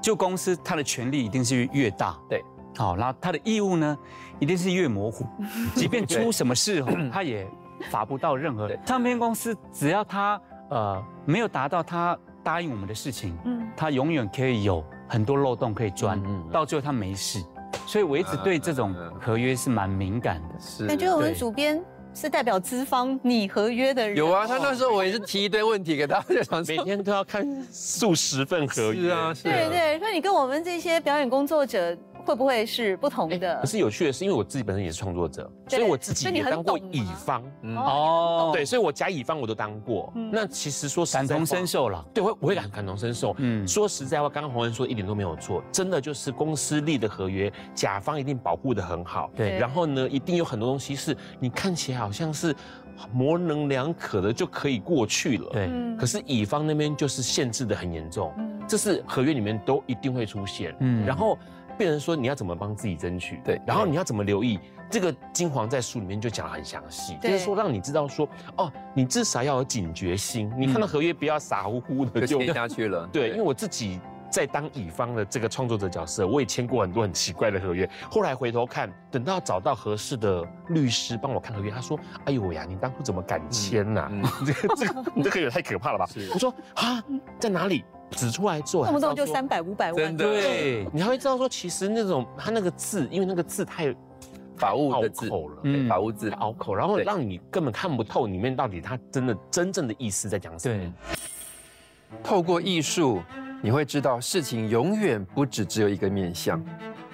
[0.01, 2.39] 就公司它的权利一定是越大，对，
[2.77, 3.97] 好，然后它的义务呢
[4.37, 5.25] 一定是越模糊，
[5.73, 7.47] 即便出什么事哦，它也
[7.89, 8.69] 罚不到任何。
[8.85, 16.21] 唱片公司，只要它呃没有达到他答应我们的事情，嗯，它永远可以有很多漏洞可以钻，
[16.51, 17.43] 到最后他没事，
[17.87, 20.59] 所以我一直对这种合约是蛮敏感的。
[20.59, 21.35] 是感觉我们对。
[21.39, 21.83] 主编
[22.15, 29.01] 是代表资方拟合约的人，有啊，他那时候我也是提一堆问题给他，就想，每天都要看数十份合约。
[29.01, 33.65] 是啊，是啊，对对，所以你跟我们这些表演工作者会不会是不同的可？
[33.67, 37.43] 是有趣的是，因为我自己本身也是创作者，所以我自己也当过乙方。
[37.61, 40.11] 嗯哦，对，所以我甲乙方我都当过。
[40.15, 41.65] 嗯那其实说感同身。
[41.65, 42.05] 受了。
[42.13, 43.35] 对，我我会感感同身受。
[43.37, 49.29] 嗯说实在话，刚刚洪文说一点都没有错，真的就是公司立的合约，甲方一定保护的很好。
[49.35, 52.55] 对然后呢，一定有很多东西是你看起来好像是
[53.11, 55.49] 模棱两可的就可以过去了。
[55.51, 60.75] 对，嗯可是乙方那边就是限制的很严重，嗯这是合约里面都一定会出现。
[60.79, 61.37] 嗯然后
[61.77, 64.59] 变成说你要怎么帮自己争取，对然后你要怎么留意。
[64.87, 73.07] 这个金黄在书里面就讲得很详细，就是说让你知道说，哦，你至少要有警觉心，你看到合约不要傻乎乎的就就签下去了。
[73.11, 77.89] 对，因为我自己在当乙方的这个创作者角色，我也签过很多很奇怪的合约。
[78.11, 87.03] 后来回头看，等到找到合适的律师帮我看合约，他说：“哎呦呀，你当初怎么敢签呐、嗯 这个这个你这个也太可怕了吧是？”我说：“啊，
[87.39, 90.23] 在哪里？”指出来之后，动不动就三百五百万，真的。
[90.25, 93.93] 对，你还会知道说，其实那种他那个字，因为那个字太
[94.57, 95.73] 法务的字，口了，嗯。
[95.73, 96.29] 对法务字。
[96.29, 100.77] 太，拗口，然后对让你根本看不透里面到底他真的真正的意思在讲什么。
[100.77, 100.91] 对，
[102.23, 103.21] 透过艺术，
[103.61, 106.63] 你会知道事情永远不只只有一个面向。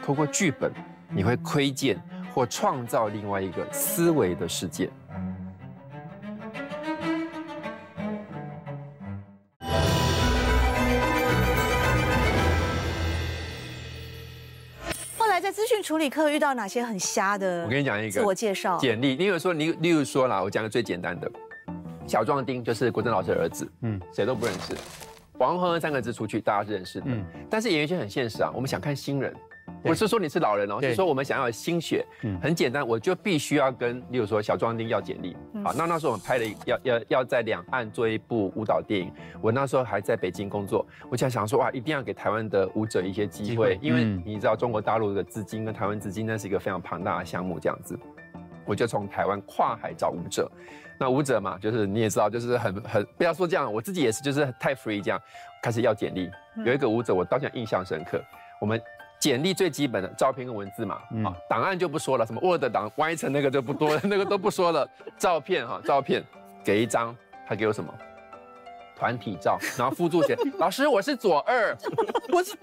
[0.04, 0.71] 透过剧本，
[1.10, 2.01] 你会窥见
[2.34, 4.89] 或创造另外一个思维的世界。
[15.91, 17.65] 处理课遇到哪些很瞎的？
[17.65, 18.77] 我跟你讲一个自我介绍。
[18.77, 21.30] 简历，例如说，你例如说啦，我讲个最简单的，
[22.08, 24.73] 小壮丁就是国珍老师的儿子，嗯，谁都不认识。
[25.38, 27.08] 王恒恩三个字出去，大家是认识的。
[27.10, 29.36] 嗯，但是演艺圈很现实啊，我们想看新人。
[29.84, 32.06] 不是说你是老人哦，是说我们想要新血。
[32.21, 35.36] 嗯，很简单，我就必须要跟，例如说小壮丁要简历。
[35.63, 39.12] 好，那那时候我们拍了，要要要在两岸做一部舞蹈电影。
[39.41, 47.97] 我那时候还在北京工作，我就想说哇，一定要给台湾的舞者一些机会，因为你知道中国大陆的资金跟台湾资金那是一个非常庞大的项目，这样子，
[48.65, 50.52] 我就从台湾跨海找舞者。
[51.00, 55.19] 那舞者嘛，就是你也知道，就是很很不要说这样，我自己也是，就是太 free 这样，
[55.63, 56.30] 开始要简历。
[56.63, 58.24] 有一个舞者，我到现在印象深刻，
[58.60, 58.80] 我们。
[59.21, 64.89] 简历最基本的照片跟文字嘛，啊，档案就不说了，什么 Word 档、歪成那个就不多了， 那个都不说了。
[65.15, 66.23] 照片哈，照片
[66.63, 67.15] 给一张，
[67.47, 67.93] 他给我什么？
[68.97, 71.75] 团体照，然后附注写，老师 我是左二，
[72.31, 72.55] 我是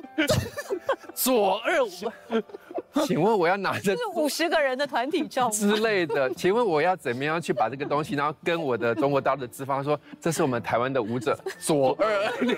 [1.12, 12.54] 左二，请问我要拿着 五十个人的团体照之类的，请问我要怎么样去把这个东西，然后跟我的中国大陆的资方说，这是我们台湾的舞者左二，你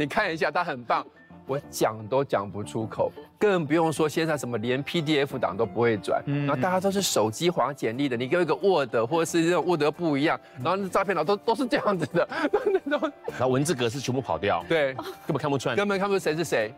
[0.00, 1.06] 你看一下，他很棒。
[1.52, 12.26] 我讲都讲不出口，更不用说现在什么连 PDF 档都不会转，然后大家都是手机划简历的，你给我一个 Word 或者是这种 Word 不一样，然后那照片呢都都是这样子的，
[13.38, 16.72] 然后文字格式全部跑掉，对，根本看不出来，根本看不出谁是谁。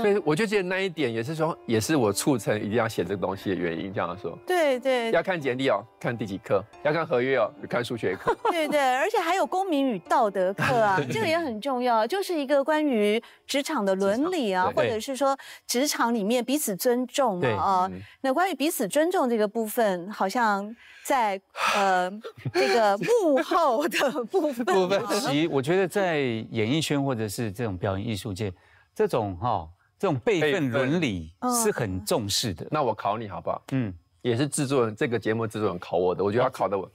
[0.00, 3.92] 所以我就觉得那一点也是说，也是我促成一定要写这个东西的原因。
[3.92, 8.36] 这样说，对对，要看简历哦，看第几课；要看合约哦，看数学课。
[8.52, 17.88] 对对，而且还有公民与道德课啊， 这个也很重要，就是一个关于职场的伦理啊，或者是说职场里面彼此尊重啊。
[18.22, 21.40] 那关于彼此尊重这个部分，好像在
[21.76, 22.10] 呃
[22.52, 24.64] 这个 幕后的部分。
[24.66, 26.18] 部分，其实我觉得在
[26.50, 28.52] 演艺圈或者是这种表演艺术界。
[28.92, 29.66] 这种哈，
[29.98, 32.66] 这种辈分伦理是很重视的。
[32.70, 33.62] 那我考你好不好？
[33.72, 36.90] 嗯，也是制作人这个节目制作人考我的，我觉得他考的我。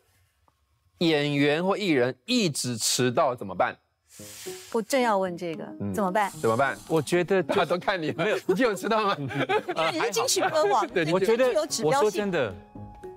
[0.99, 3.75] 演员或艺人一直迟到怎么办？
[4.71, 6.31] 我正要问这个，怎么办？
[6.41, 6.77] 怎么办？
[6.87, 9.15] 我觉得 他都看你没有，你有迟到吗？
[9.19, 9.27] 因
[9.75, 12.53] 为你是金曲歌王， 对，我觉得我说真的，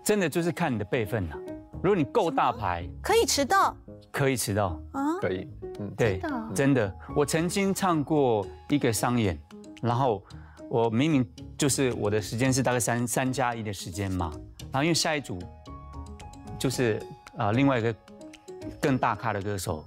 [0.04, 1.36] 真的就是看你的辈分了。
[1.82, 3.76] 如果你够大牌，可以迟到，
[4.10, 5.48] 可以迟到啊，可以。
[5.80, 6.20] 嗯，对，
[6.54, 9.38] 真的，我曾经唱过一个商演，
[9.80, 10.20] 然后
[10.68, 11.24] 我明明
[11.56, 14.32] 就是我的时间是大概三三加一的时间嘛，
[14.72, 15.38] 然后因为下一组
[16.58, 17.00] 就是
[17.36, 17.94] 啊另外一个
[18.80, 19.84] 更大咖的歌手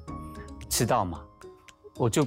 [0.72, 1.22] 迟到嘛，
[1.98, 2.26] 我就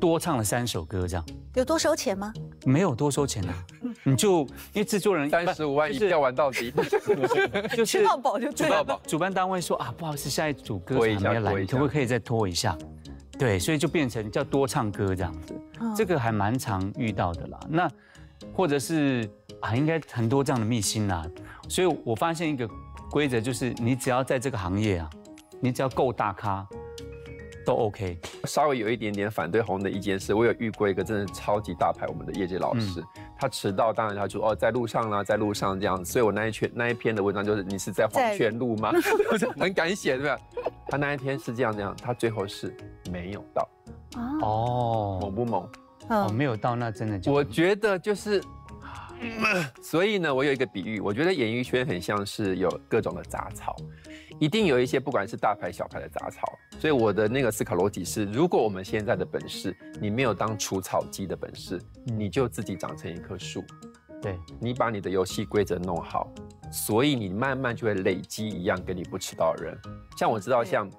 [0.00, 1.24] 多唱了三首歌这样。
[1.54, 2.32] 有多收钱吗？
[2.66, 3.54] 没有多收钱啊，
[4.02, 6.72] 你就因为制作人三十五万一票玩到底，
[7.76, 9.00] 就吃到饱就吃到饱。
[9.06, 12.76] 主办单位说啊，不好意思，下一组歌还没来，可不可以再拖一下？
[13.38, 15.54] 对，所以就变成叫多唱歌这样子，
[15.96, 17.60] 这个还蛮常遇到的啦。
[17.68, 17.88] 那
[18.52, 21.24] 或者是啊，应该很多这样的秘辛啦。
[21.68, 22.68] 所以我发现一个
[23.08, 25.08] 规则，就是你只要在这个行业啊，
[25.60, 26.66] 你只要够大咖。
[27.64, 33.02] 都 OK，稍微有一点点反对红的一件事，我有遇过一个真的超级大牌，我们的业界老师，
[33.38, 38.92] 他迟到，当然他就哦在路上啦，在路上这样子，所以我那一圈那一篇的文章就是你是在黄泉路吗？
[39.58, 40.38] 很敢写对吧？
[40.88, 42.74] 他那一天是这样这样，他最后是
[43.10, 43.68] 没有到，
[44.42, 45.68] 哦，猛不猛？
[46.08, 48.42] 哦，没有到那真的就我觉得就是，
[49.82, 53.76] 所以呢，我有一个比喻，我觉得演艺圈很像是有各种的杂草。
[54.40, 63.62] 一定有一些不管是大牌小牌的杂草，所以我的那个思考逻辑是：如果我们现在的本事，你没有当除草机的本事，你就自己长成一棵树。
[64.20, 66.32] 对，你把你的游戏规则弄好，
[66.72, 69.78] 所以你慢慢就会累积一样跟你不迟到的人。
[70.16, 70.90] 像我知道，像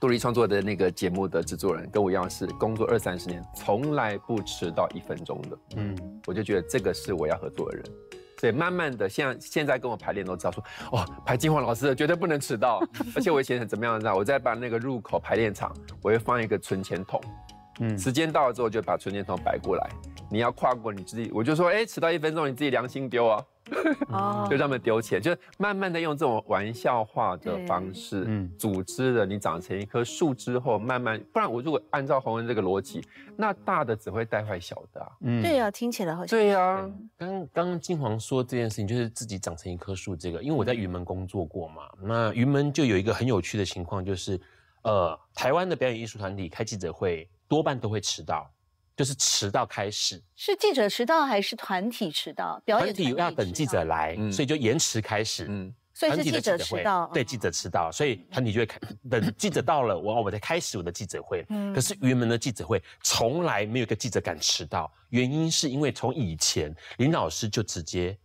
[0.00, 5.58] 杜丽创作的那个节目的制作人，跟我一样是工作二三十年，从来不迟到一分钟的。
[5.76, 7.84] 嗯，我就觉得这个是我要合作的人。
[8.40, 12.80] 对，慢慢的，现在现在跟我排练都知道说，哦，排金黄老师的绝对不能迟到。
[13.16, 14.14] 而且我以前怎么样知道？
[14.14, 17.20] 我在把那个入口排练场，我会放一个存钱筒，
[17.80, 19.90] 嗯，时间到了之后就把存钱筒摆过来。
[20.30, 23.44] 你要跨过你自己，我就说，哎，迟到一分钟，你自己良心丢啊。
[24.08, 33.02] 哦，就让他们丢钱，就慢慢的用这种玩笑话的方式，嗯，组织了你长成一棵树之后，慢慢，不然我如果按照洪文这个逻辑，
[33.36, 35.08] 那大的只会带坏小的啊。
[35.20, 36.28] 嗯，对呀，听起来好像。
[36.28, 44.40] 对呀，刚刚刚金黄说这件事情，就是自己长成一棵树这个，因为我在云门工作过嘛，那云门就有一个很有趣的情况，就是，
[44.82, 48.48] 呃，台湾的表演艺术团体开记者会多半都会迟到。
[48.98, 52.60] 就是迟到开始，是记者迟到还是团体迟到？
[52.64, 55.46] 表演团体要等记者来，所以就延迟开始。
[55.48, 58.76] 嗯，所以是记者迟到，对记者迟到，所以团体就会开
[59.08, 61.46] 等记者到了，我我才开始我的记者会。
[61.48, 68.18] 嗯，可是云门的记者会从来没有一个记者敢迟到，原因是因为从以前林老师就直接。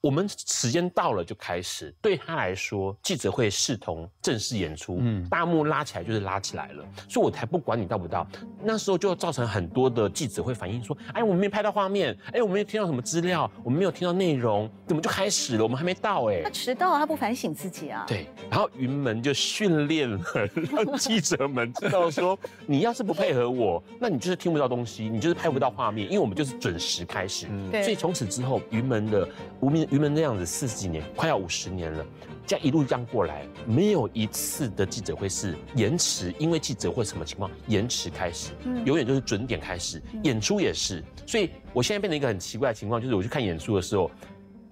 [0.00, 8.26] 我们时间到了就开始，对他来说，记者会视同正式演出，嗯，大幕拉起来就是拉起来了，所以我才不管你到不到。
[8.62, 15.62] 那时候就造成很多的记者会反映说，哎，我们没拍到画面，哎，我们没有听到什么资料，我们没有听到内容，怎么就开始了？
[15.62, 18.06] 我们还没到，哎，他迟到，他不反省自己啊？
[18.08, 20.20] 对，然后云门就训练了，
[20.72, 29.28] 让记者们知道说，你要是不配合我，那你就是听不到东西，你就是拍不到画面，因为我们就是准时开始，对，所以从此之后，云门的
[29.60, 29.86] 无名。
[29.90, 32.06] 云门那样子四十几年，快要五十年了，
[32.46, 38.52] 这样一路这样过来，没有一次的记者会是延迟，因为记者会什么情况延迟开始，
[38.84, 40.00] 永远都是准点开始。
[40.22, 44.08] 演出也是，所以我现在变成一个很奇怪的情况，就是我去看演出的时候，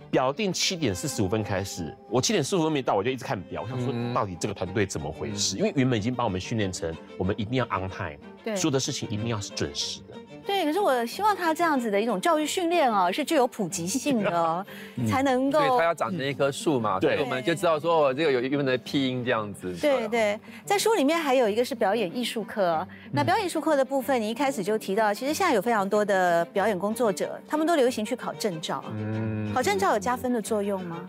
[0.08, 5.56] 表定七点四十五分开始，我七点四十五分没到，我就一直看表，我想说到底这个团队怎么回事？
[5.56, 10.07] 因为云门已经把我们训练成，我们一定要 on time，对，所有的事情一定要是准时的。
[10.49, 14.66] 对，可是我希望他这样子的一种教育训练啊，是具有普及性的，
[15.07, 15.59] 才能够。
[15.59, 19.70] 对，他要长成一棵树嘛，所以我们就知道说，这个有英文的拼音这样子。
[19.74, 28.82] 对对，在书里面还有一个是表演艺术课，那表演艺术课的部分，你一开始就提到，其实现在有非常多的表演工作者，他们都流行去考证照。
[28.96, 31.07] 嗯，考证照有加分的作用吗？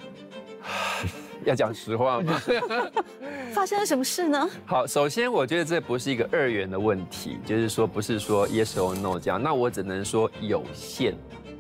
[1.50, 2.40] 要讲实话吗？
[3.52, 4.48] 发生了什么事呢？
[4.66, 11.16] 好，首先我觉得这不是一个二元的问题，就是说不是说 yes or no 这样，那我只能说有限。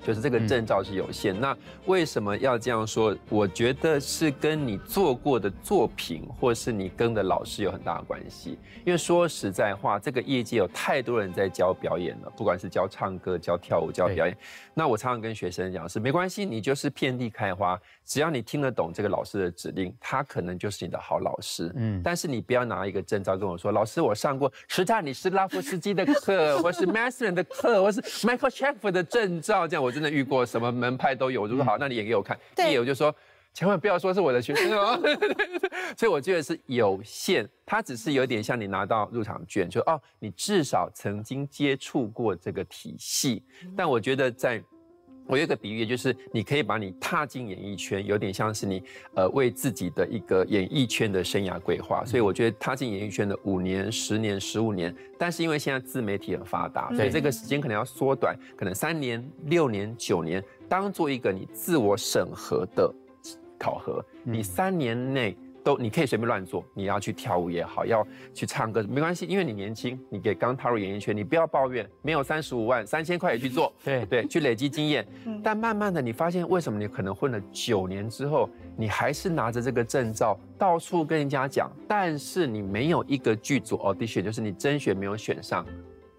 [0.06, 3.16] 就是这个证照是有限，那为什么要这样说？
[3.30, 8.58] 我觉得是跟你做过的作品，或是你跟的老师有很大的关系。
[8.86, 14.36] 因为说实在话，这个业界有太多人在教表演了，不管是教唱歌、教跳舞、教表演。
[14.74, 21.72] 那我常常跟学生讲是，没关系，你就是遍地开花，只要你听得懂这个老师的指令，他可能就是你的好老师。
[21.76, 29.89] 嗯，但是你不要拿一个证照跟我说，老师我上过史塔尼斯拉夫斯基的课，或是 Master 的课，或是 Michael c h e f f 的证照，这样我。
[29.92, 32.38] 真的遇过什么门派都有，如果好，那你演给我看。
[32.58, 33.16] 一演，我就说
[33.54, 35.00] 千万不要说是我的学生哦。
[35.98, 43.44] 所以我觉得是有限，它只是有点像你拿到入场券，就哦，你至少曾经接触过这个体系。
[43.76, 44.64] 但我觉得在。
[45.30, 48.82] 我有一个比喻，就是你可以把你踏进演艺圈，有点像是你
[49.14, 52.04] 呃为自己的一个演艺圈的生涯规划。
[52.04, 62.92] 所以我觉得踏进演艺圈的五年、十年、十五年，但是因为现在自媒体很发达，所以这个时间可能要缩短，可能三年、六年、九年，当做一个你自我审核的
[63.60, 65.38] 考核，你三年内。
[65.70, 75.08] 都你可以随便乱做，你要去跳舞也好，要去唱歌没关系，因为你年轻，你给刚踏入演艺圈，你不要抱怨，没有三十五万，三千块也去做，对对，去累积经验。
[75.44, 85.64] 但慢慢的，你发现为什么你可能混了九年之后，你还是拿着这个证照到处跟人家讲，但是你没有一个剧组 audition，就是你甄选没有选上，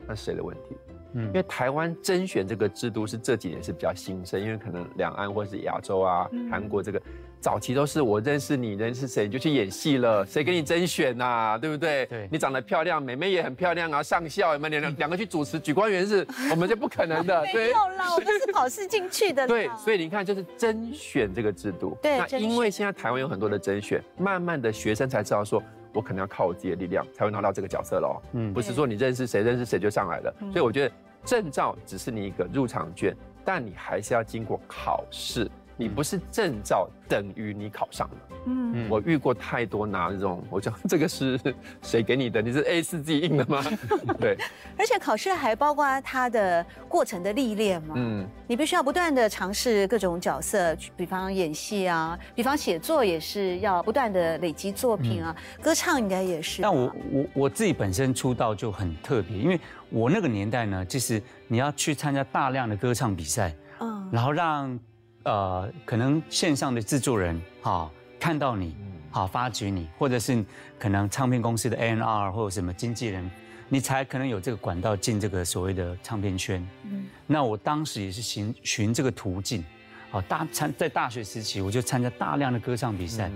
[0.06, 0.76] 那谁的问题？
[1.14, 7.02] 嗯，因为台湾甄选这个制度是这几年是比较新生，因为可能两岸或是亚洲啊，韩国这个。
[7.40, 11.58] 早期都是我认识你，认识谁就去演戏了，谁给你甄选呐？
[11.58, 12.04] 对不对？
[12.06, 17.42] 对，你长得漂亮，妹妹也很漂亮啊，上校有没有两 两个去主持举光源是，我们就不可能的。
[17.54, 19.48] 没有啦，我们是考试进去的。
[19.48, 21.96] 对，所以你看，就是甄选这个制度。
[22.02, 25.62] 对，那因为现在台湾有很多的甄选，慢慢的学生才知道说，
[25.94, 28.20] 我可能要靠我自己的力量才会拿到这个角色喽。
[28.34, 30.34] 嗯，不是说你认识谁认识谁就上来了。
[30.52, 33.16] 所以我觉得证照只是你一个入场券，
[33.46, 35.50] 但你还是要经过考试。
[35.80, 38.16] 你不是证照等于你考上了。
[38.44, 41.40] 嗯，我遇过太多拿这种，我讲这个是
[41.80, 42.42] 谁给你的？
[42.42, 43.64] 你是 A 四 G 印的吗？
[44.20, 44.36] 对。
[44.76, 47.94] 而且考试还包括它的过程的历练嘛。
[47.96, 48.28] 嗯。
[48.46, 56.60] 你必须要不断的尝试各种角色，比方演戏啊，比方写作也是要不断的累积作品啊，歌唱应该也是。
[56.60, 59.58] 但我我我自己本身出道就很特别，因为
[59.88, 64.78] 我那个年代呢，就是你要去参加大量的歌唱比赛，嗯，然后让。
[65.24, 68.74] 呃，可能线上的制作人哈看到你，
[69.10, 70.42] 好发掘你，或者是
[70.78, 73.30] 可能唱片公司的 A N R 或者什么经纪人，
[73.68, 76.66] 你才可能有这个管道进这个所谓的唱片圈。
[76.84, 79.62] 嗯，那我当时也是寻寻这个途径，
[80.10, 83.30] 好大参在大学时期我就参加大量的歌唱比赛，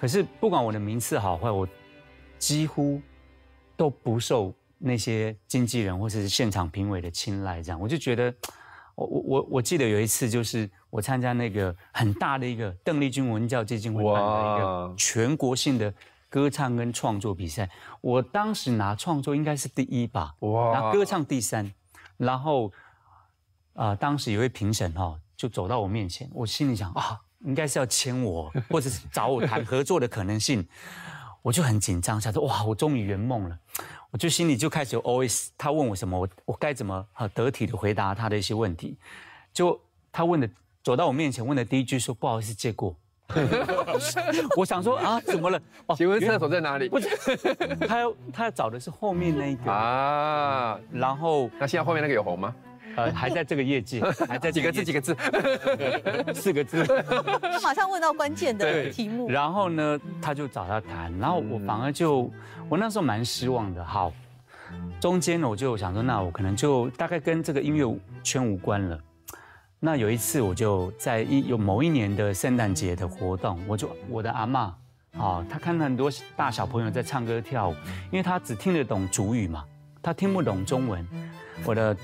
[0.00, 1.66] 可是不管我的名次好坏，我
[2.38, 3.00] 几乎
[3.76, 8.34] 都不受那些经纪人或者是现场评委的青睐，这样我就觉得。
[9.00, 15.92] 我我我我记得有一次，就是我参加那个很大的一个邓丽君文教基金会办的一个全国性的
[16.28, 17.68] 歌唱跟创作比赛，
[18.02, 21.72] 我当时拿创作应该是第一吧，哇，拿歌唱第三，
[22.18, 22.70] 然后
[23.72, 30.68] 啊、当时有位评审哈、就走到我面前，我心里想啊，应该是要签我，或者是找我谈合作的可能性，
[31.40, 33.58] 我就很紧张，想说哇，我终于圆梦了。
[34.10, 38.96] 我就心里就开始有 OS，他问我什么，我我该怎么很得体的回答他的一些问题。
[39.52, 40.48] 就他问的，
[40.82, 42.94] 走到我面前问的第一句说不好意思借过。
[44.56, 45.62] 我想说啊，怎么了？
[45.86, 46.88] 哦请问厕所在哪里？
[46.88, 47.08] 不是，
[47.86, 52.52] 他要他要找的是后面那一个，啊，然后那现在后面那个有红吗？
[52.96, 54.84] 呃还在这个业界， 还在几个字？
[54.84, 55.16] 几个个字？
[56.34, 56.84] 四个字。
[57.40, 59.28] 他马上问到关键的对题目。
[59.28, 62.30] 然后呢，他就找他谈，然后我反而就
[62.68, 63.84] 我那时候蛮失望的。
[63.84, 64.12] 好，
[65.00, 68.98] 中间呢我就想说，那我可能就大概跟这个音乐圈无关了。
[69.78, 74.70] 那有一次，我就在一有某一年的圣诞节的活动，我就我的阿嬷，
[75.18, 77.74] 啊，她看到很多大小朋友在唱歌跳舞，
[78.10, 79.64] 因为她只听得懂主语嘛，
[80.02, 81.06] 她听不懂中文。
[81.64, 81.96] 我的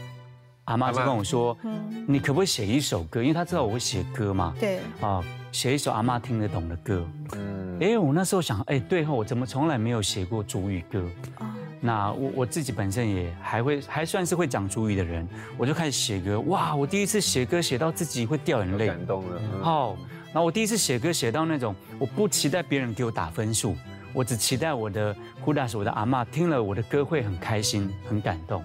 [0.66, 3.22] 阿妈就跟我说，嗯，你可不可以写一首歌？
[3.22, 7.06] 因为她知道我会写歌嘛，对，啊，写一首阿妈听得懂的歌。
[7.32, 11.02] 嗯，哎，我那时候想，哎，对哈，我怎么从来没有写过主语歌？
[11.38, 11.46] 哦，
[11.80, 16.40] 那我我自己本身也还会还算是会讲主语的人，我就开始写歌。
[16.42, 18.88] 哇，我第一次写歌写到自己会掉眼泪。
[18.88, 19.40] 感动了。
[19.54, 19.96] 嗯好，
[20.32, 23.76] 然后我第一次写歌写到那种，我不期待别人给我打分数，
[24.12, 28.64] 我只期待我的呼大是我的阿妈听了我的歌会很开心、很感动。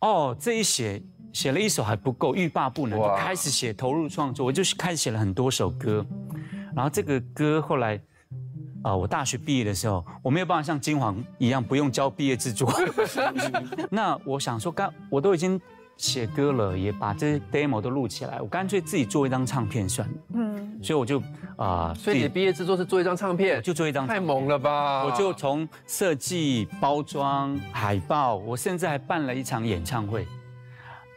[0.00, 6.04] 哦，这一写写了一首还不够，欲罢不能，就开始写，投入创作，我就开始写了很多首歌。
[6.74, 8.00] 然后这个歌后来，
[8.82, 12.72] 啊、我大学毕业的时候，我没有办法像金黄一样不用交毕业制作。
[13.90, 15.60] 那我想说，刚我都已经
[16.00, 20.14] 写歌了，也把这些 demo 都录起来，我干脆自己做一张唱片算了。
[20.34, 21.22] 嗯，所以我就
[21.56, 25.04] 啊，所以你的毕业制作是做一张唱片，就做一张太猛了吧？
[25.04, 30.26] 我就从设计、包装、海报，我甚至还办了一场演唱会，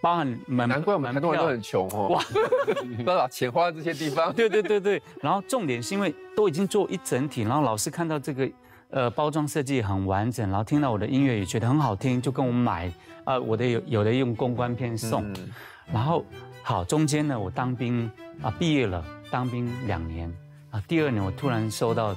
[0.02, 2.24] 包含门难怪我们很多人都很穷哦，哇，
[2.76, 4.34] 不知道把钱花在这些地方。
[4.36, 8.50] 对对对对，然后重点是因为都已经做一整体，然后老师看到这个
[8.90, 12.92] 呃包装设计很完整，然后听到我的音乐也觉得很好听，就跟我买
[13.24, 15.36] 啊、我的有有的用公关片送，嗯
[15.92, 16.26] 然后
[16.62, 18.10] 好中间呢我当兵
[18.42, 20.32] 啊毕业了，当兵两年
[20.72, 22.16] 啊，第二年我突然收到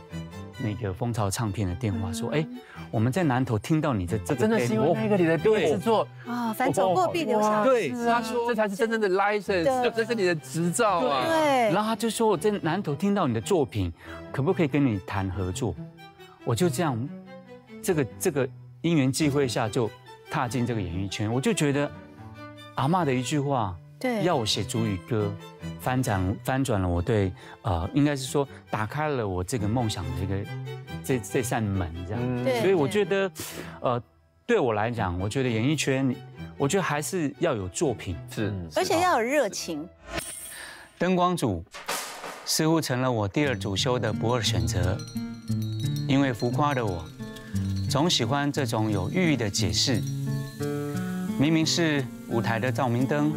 [0.59, 2.47] 那个蜂巢唱片的电话说，哎，
[2.91, 11.27] 我们在南头听到你的这个真的是因为那个你的毕业制作，啊，反走过必留下对他说这才是真正的 license，对这是你的执照啊。
[11.27, 13.93] 对，然后他就说我在南头听到你的作品，
[14.33, 15.75] 可不可以跟你谈合作？
[16.45, 16.97] 我就这样，
[17.83, 18.49] 这个这个
[18.81, 19.91] 因缘际会下就
[20.37, 21.91] 踏进这个演艺圈，我就觉得
[22.75, 25.35] 阿妈的一句话，对，要我写主语歌，
[25.81, 27.33] 翻转翻转了我对
[27.63, 30.51] 呃，应该是说打开了我这个梦想的这个
[31.03, 32.21] 这这扇门这样。
[32.23, 33.33] 嗯对所以我觉得，
[33.81, 34.03] 呃，
[34.45, 36.15] 对我来讲，我觉得演艺圈，
[36.59, 38.15] 我觉得还是要有作品。
[38.31, 39.89] 是，而且要有热情。
[40.99, 41.65] 灯光组
[42.45, 44.99] 似乎成了我第二主修的不二选择，
[46.07, 47.03] 因为浮夸的我
[47.89, 50.03] 总喜欢这种有寓意的解释。
[51.39, 53.31] 明明是舞台的照明灯，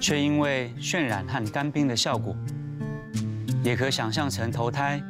[0.00, 2.34] 却因为渲染和干冰的效果，
[3.62, 5.00] 也可想象成投胎，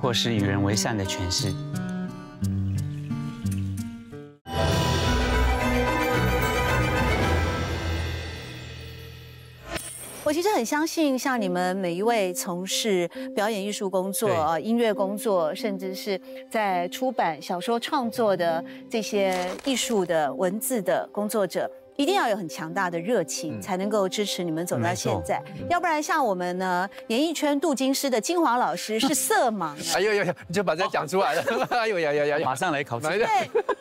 [0.00, 1.52] 或是与人为善的诠释。
[10.30, 16.16] 我其实很相信，像你们每一位从事表演艺术工作、对呃音乐工作，甚至是
[16.48, 21.68] 在出版小说创作的这些艺术的文字的工作者。
[22.00, 25.42] 一定要有很强大的热情，嗯才能够支持你们走到现在。
[25.68, 31.66] 要不然，像我们呢，演艺圈镀金师的金黄老师是 色盲，哎呦呦，呦，你就把这讲出来了。
[31.70, 32.54] 哎呦呀呀呀呀马！
[32.54, 33.18] 上来考试来。
[33.18, 33.26] 对，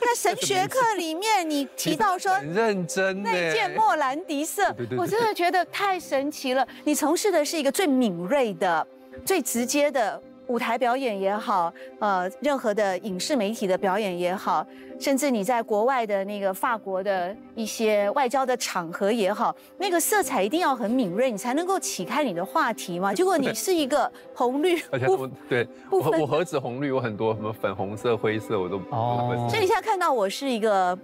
[0.01, 3.29] 在神学课里面，你提到说 很认真呢。
[3.31, 6.67] 那件莫兰迪色对对，对我真的觉得太神奇了。
[6.83, 8.85] 你从事的是一个最敏锐的、
[9.25, 14.65] 最直接的舞台表演也好，呃，任何的影视媒体的表演也好，
[14.99, 23.13] 甚至你在国外的那个法国的一些外交的场合也好，那个色彩一定要很敏锐，你才能够启开你的话题嘛。
[23.13, 29.47] 结果你是一个红绿而且我对我我何止红绿，我很多什么粉红色、灰色我都哦。
[29.47, 30.97] 所以你现在看到我是一个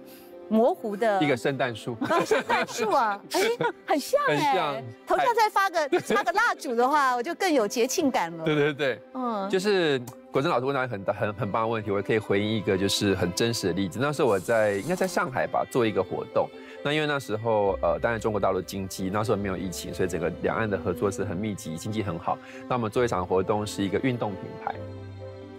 [0.48, 1.96] 模糊的一个圣诞树。
[2.00, 3.40] 啊， 圣诞树啊， 哎，
[3.86, 8.44] 很像很哎、像头上再发个插个蜡烛的话，我就更有节庆感了。
[8.46, 13.98] 对对对，嗯，就是国珍老师问到很大很很棒的问题，我可以回应一个就是很真实的例子。
[14.00, 16.48] 那时候我在应该在上海吧做一个活动，
[16.84, 22.38] 那因为那时候呃，当然中国大陆经济那时候没有疫情，所以整个两岸的合作是很密集，经济很好。
[22.68, 24.74] 那我们做一场活动是一个运动品牌。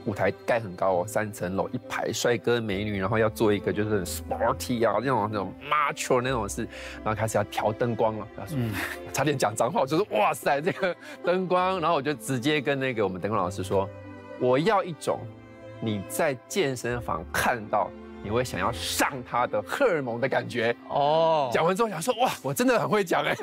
[0.08, 6.68] 舞台盖很高哦，三层楼，一排帅哥美女，然后要做一个就是很 sporty 啊那种那种 macho 那种事，
[7.04, 8.28] 然后开始要调灯光了。
[8.36, 8.58] 他说，
[9.14, 13.88] 差点讲脏话，我就说哇塞这个灯光，然后我就直接跟那个我们灯光老师说，
[14.40, 15.20] 我要一种
[15.80, 17.92] 你在健身房看到。
[18.24, 21.50] 你会想要上他的荷尔蒙的感觉哦。
[21.54, 23.36] 讲完之后想说哇，我真的很会讲哎。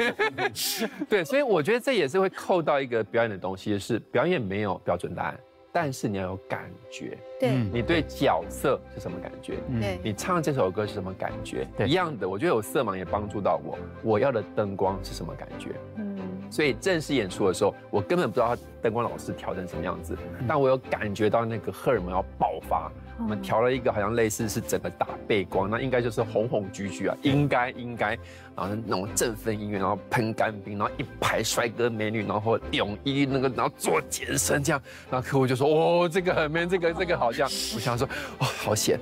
[1.09, 5.41] 对，所以我觉得这也是会扣到一个表演的东西，是表演没有标准答案，
[5.75, 7.19] 但是你要有感觉。
[7.41, 9.59] 对，你对角色是什么感觉？
[9.81, 11.67] 对，你唱这首歌是什么感觉？
[11.85, 13.77] 一样的，我觉得有色盲也帮助到我。
[14.01, 15.71] 我要的灯光是什么感觉？
[15.97, 16.17] 嗯，
[16.49, 20.17] 所以正式演出的时候，我根本不知道他灯光老师调成什么样子，
[20.47, 22.89] 但我有感觉到那个荷尔蒙要爆发。
[23.17, 28.19] 我们调了一个好像类似是整个打背光，那应该就是红红橘橘啊，应该应该，
[28.57, 38.07] 然后那种振奋音乐，然后喷干冰，然后一排帅哥美女，然后泳衣那个，然后做健身这样，然后客户就说哦，这个很 man，这个这个好像，我想说
[38.41, 38.99] 哇，好险，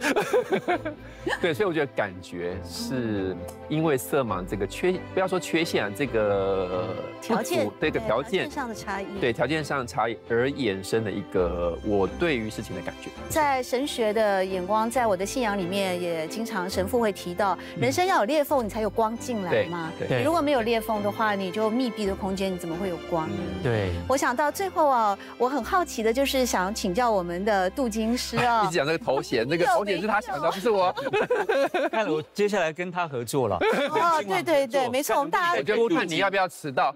[1.40, 3.36] 对，所以我觉得感觉是
[3.68, 14.12] 因为色盲这个缺，不要说缺陷啊，这个条件，这个条件上的差异，对条件上的差异而衍生的一个我对于事情的感觉，在神学。
[14.12, 19.92] 的眼光，在我的信仰里面也经常神父会提到，人生要有裂缝，你才有光进来嘛。
[20.08, 23.28] 对，如果没有裂缝的话，你就密闭的空间，你怎么会有光？
[23.62, 23.90] 对。
[24.08, 30.94] 我想到最后啊，我很好奇的就是想请教我们的镀金师啊， 一直讲那个头衔，那个 头衔是他想的，不是我。
[31.90, 33.56] 看了，我接下来跟他合作了。
[33.56, 36.94] 哦，对对对，没错，我们大家就看你要不要迟到。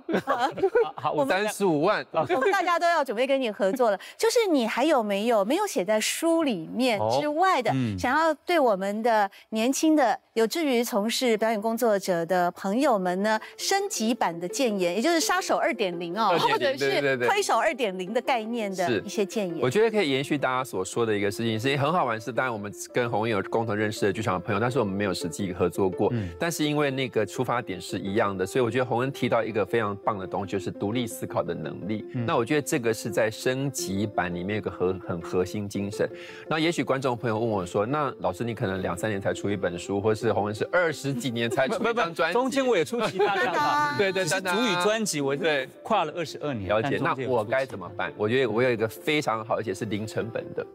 [0.95, 3.99] 好，我三十五万，我们大家都要准备跟你合作了。
[4.17, 7.01] 就是你还有没有没有写在书里面？
[7.21, 19.59] 之外的，想要对我们的年轻的有志于从事表演工作者的朋友们呢，升级版的建言，也就是杀手二点零哦，或者是推手二点零的概念的一些建言。
[19.61, 22.21] 我觉得可以延续大家所说的一个事情，是很好玩。
[22.21, 26.13] 是当然我们跟红影有共同认识的剧场的朋友，但是我们没有实际合作过。
[26.39, 32.07] 但是因为那个出发点是一样的，所以我觉得洪恩提到一个非常棒的东西，就是独立思考的能力。
[32.27, 36.09] 那我觉得这个是在升级版里面一个核很核心精神。
[36.49, 37.17] 那也许观众。
[37.17, 46.69] 朋友问我说：“那老师，你可能两三年才出一本书，或是洪恩是二十几年才出一张专辑，中间我也出其他 的，对对，主语专辑我对跨了二十二年。
[46.69, 48.13] 了解，那我该怎么办？
[48.17, 50.67] 我觉得我有一个非常好，而且是零成本的。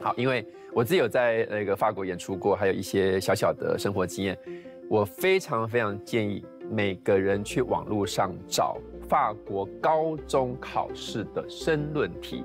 [0.00, 4.38] 好，因为我自己有在那个法国演出过，还有一些小小的生活经验。
[4.88, 8.76] 我非常非常建议每个人去网络上找
[9.08, 12.44] 法国高中考试的申论题。”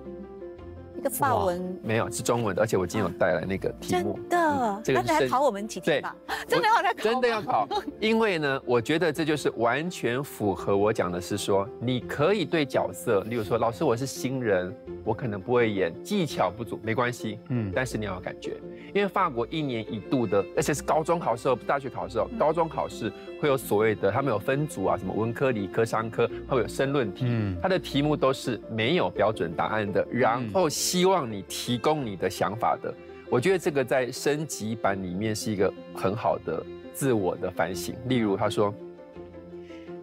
[1.10, 4.20] 法文没有是中文的，而且我今天有带来那个题目。
[4.30, 6.16] 真的，这个来考我们几天吧？
[6.48, 7.04] 真的要来考？
[7.04, 7.68] 真的要考？
[8.00, 18.58] 因为呢，我觉得这就是完全符合我讲的是说，你可以对角色，例如说，老师我是新人，我可能不会演，技巧不足，没关系，嗯，但是你要有感觉，
[18.96, 30.70] 因为法国一年一度的，而且是高中考试哦，大学考试哦，高中考试会有所谓的，他们有分组啊，什么文科、理科、商科，会有申论题，嗯，它的题目都是没有标准答案的，然后。
[30.70, 32.94] 希望你提供你的想法的，
[33.30, 37.96] 我觉得这个在升级版里面是一个很好的自我的反省。
[38.08, 38.74] 例如，他说，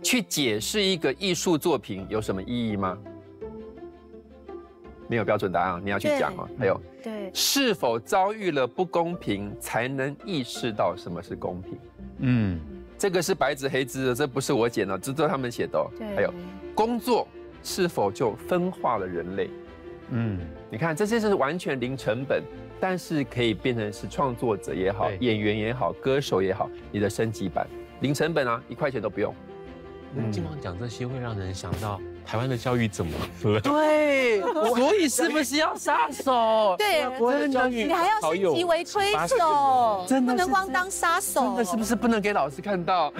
[0.02, 2.98] 去解释一个艺术作品有什么意义吗？
[5.08, 6.48] 没有标准答案，你要去讲哦。
[6.58, 11.78] 还有，对，是否遭遇了不公平才能意识到什么是公平？
[12.18, 12.60] 嗯，
[12.96, 15.84] 这个是白纸黑字的，这不是我剪的，这都是他们写的。
[16.14, 16.32] 还有，
[16.74, 17.26] 工作
[17.62, 19.50] 是否就分化了人类？
[20.10, 20.38] 嗯，
[20.70, 22.42] 你看这些是完全零成本，
[22.78, 27.66] 但是可以变成是创作者也好，演员也好，歌手也好，你的升级版，
[28.00, 29.34] 零成本啊，一块钱都不用。
[30.30, 31.98] 金光讲这些会让人想到。
[32.24, 33.12] 台湾的教育怎么？
[33.60, 36.74] 对，所以是不是要杀手？
[36.78, 37.04] 对，
[37.68, 41.42] 你还要升级为推手，真的不能光当杀手。
[41.42, 43.12] 真的是不是不能给老师看到？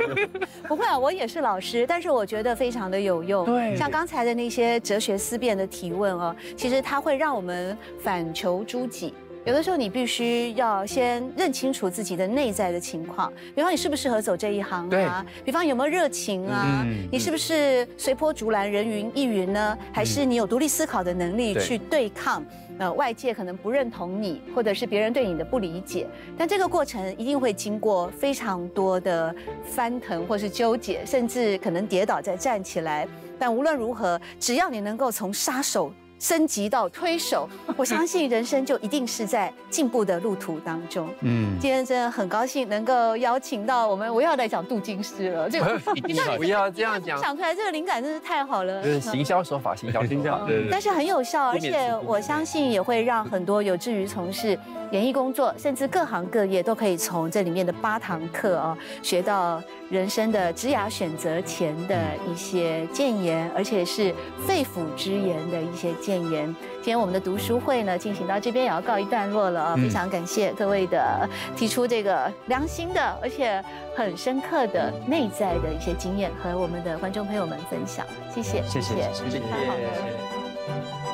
[0.66, 3.44] 不会啊，我也是老师，但是我觉得非常的有用。
[3.44, 9.12] 对，像刚才的那些哲学思辨的提问哦，其实它会让我们反求诸己。
[9.46, 15.24] 有的时候你必须要先认清楚自己的内在的情况，比方你适不适合走这一行啊？
[15.44, 16.84] 比方有没有热情啊？
[17.12, 19.78] 你是不是随波逐澜、人云亦云呢？
[19.92, 22.44] 还是你有独立思考的能力去对抗
[22.76, 26.08] 呃外界可能不认同你，或者是别人对你的不理解？
[26.36, 29.32] 但这个过程一定会经过非常多的
[29.64, 33.06] 翻腾或是纠结，甚至可能跌倒再站起来。
[33.38, 35.92] 但无论如何，只要你能够从杀手。
[36.18, 41.08] 升级到推手， 我相信人生就一定是在进步的路途当中。
[41.20, 45.48] 嗯，今天真的很高兴能够邀请到我们，我要来讲镀金师了。
[45.48, 45.78] 这个
[46.36, 48.82] 不要这样讲，想出来这个灵感真是太好了。
[48.82, 50.40] 就是行销手法，行销手法，
[50.70, 54.58] 但是很有效，而且我相信也会让很多有志于从事
[54.92, 59.62] 演艺工作，甚至各行各业都可以从这里面的八堂课啊学到。
[59.88, 61.96] 人生的职涯选择前的
[62.28, 64.12] 一些谏言，而且是
[64.44, 66.46] 肺腑之言的一些谏言。
[66.76, 69.74] 今天我们的读书会呢，进行到这边也要告一段落了啊！
[69.74, 73.60] 非常感谢各位的提出这个良心的，而且
[73.96, 78.06] 很深刻的内在的一些经验，和我们的观众朋友们分享。
[78.32, 81.05] 谢谢，谢谢，谢谢，太好了。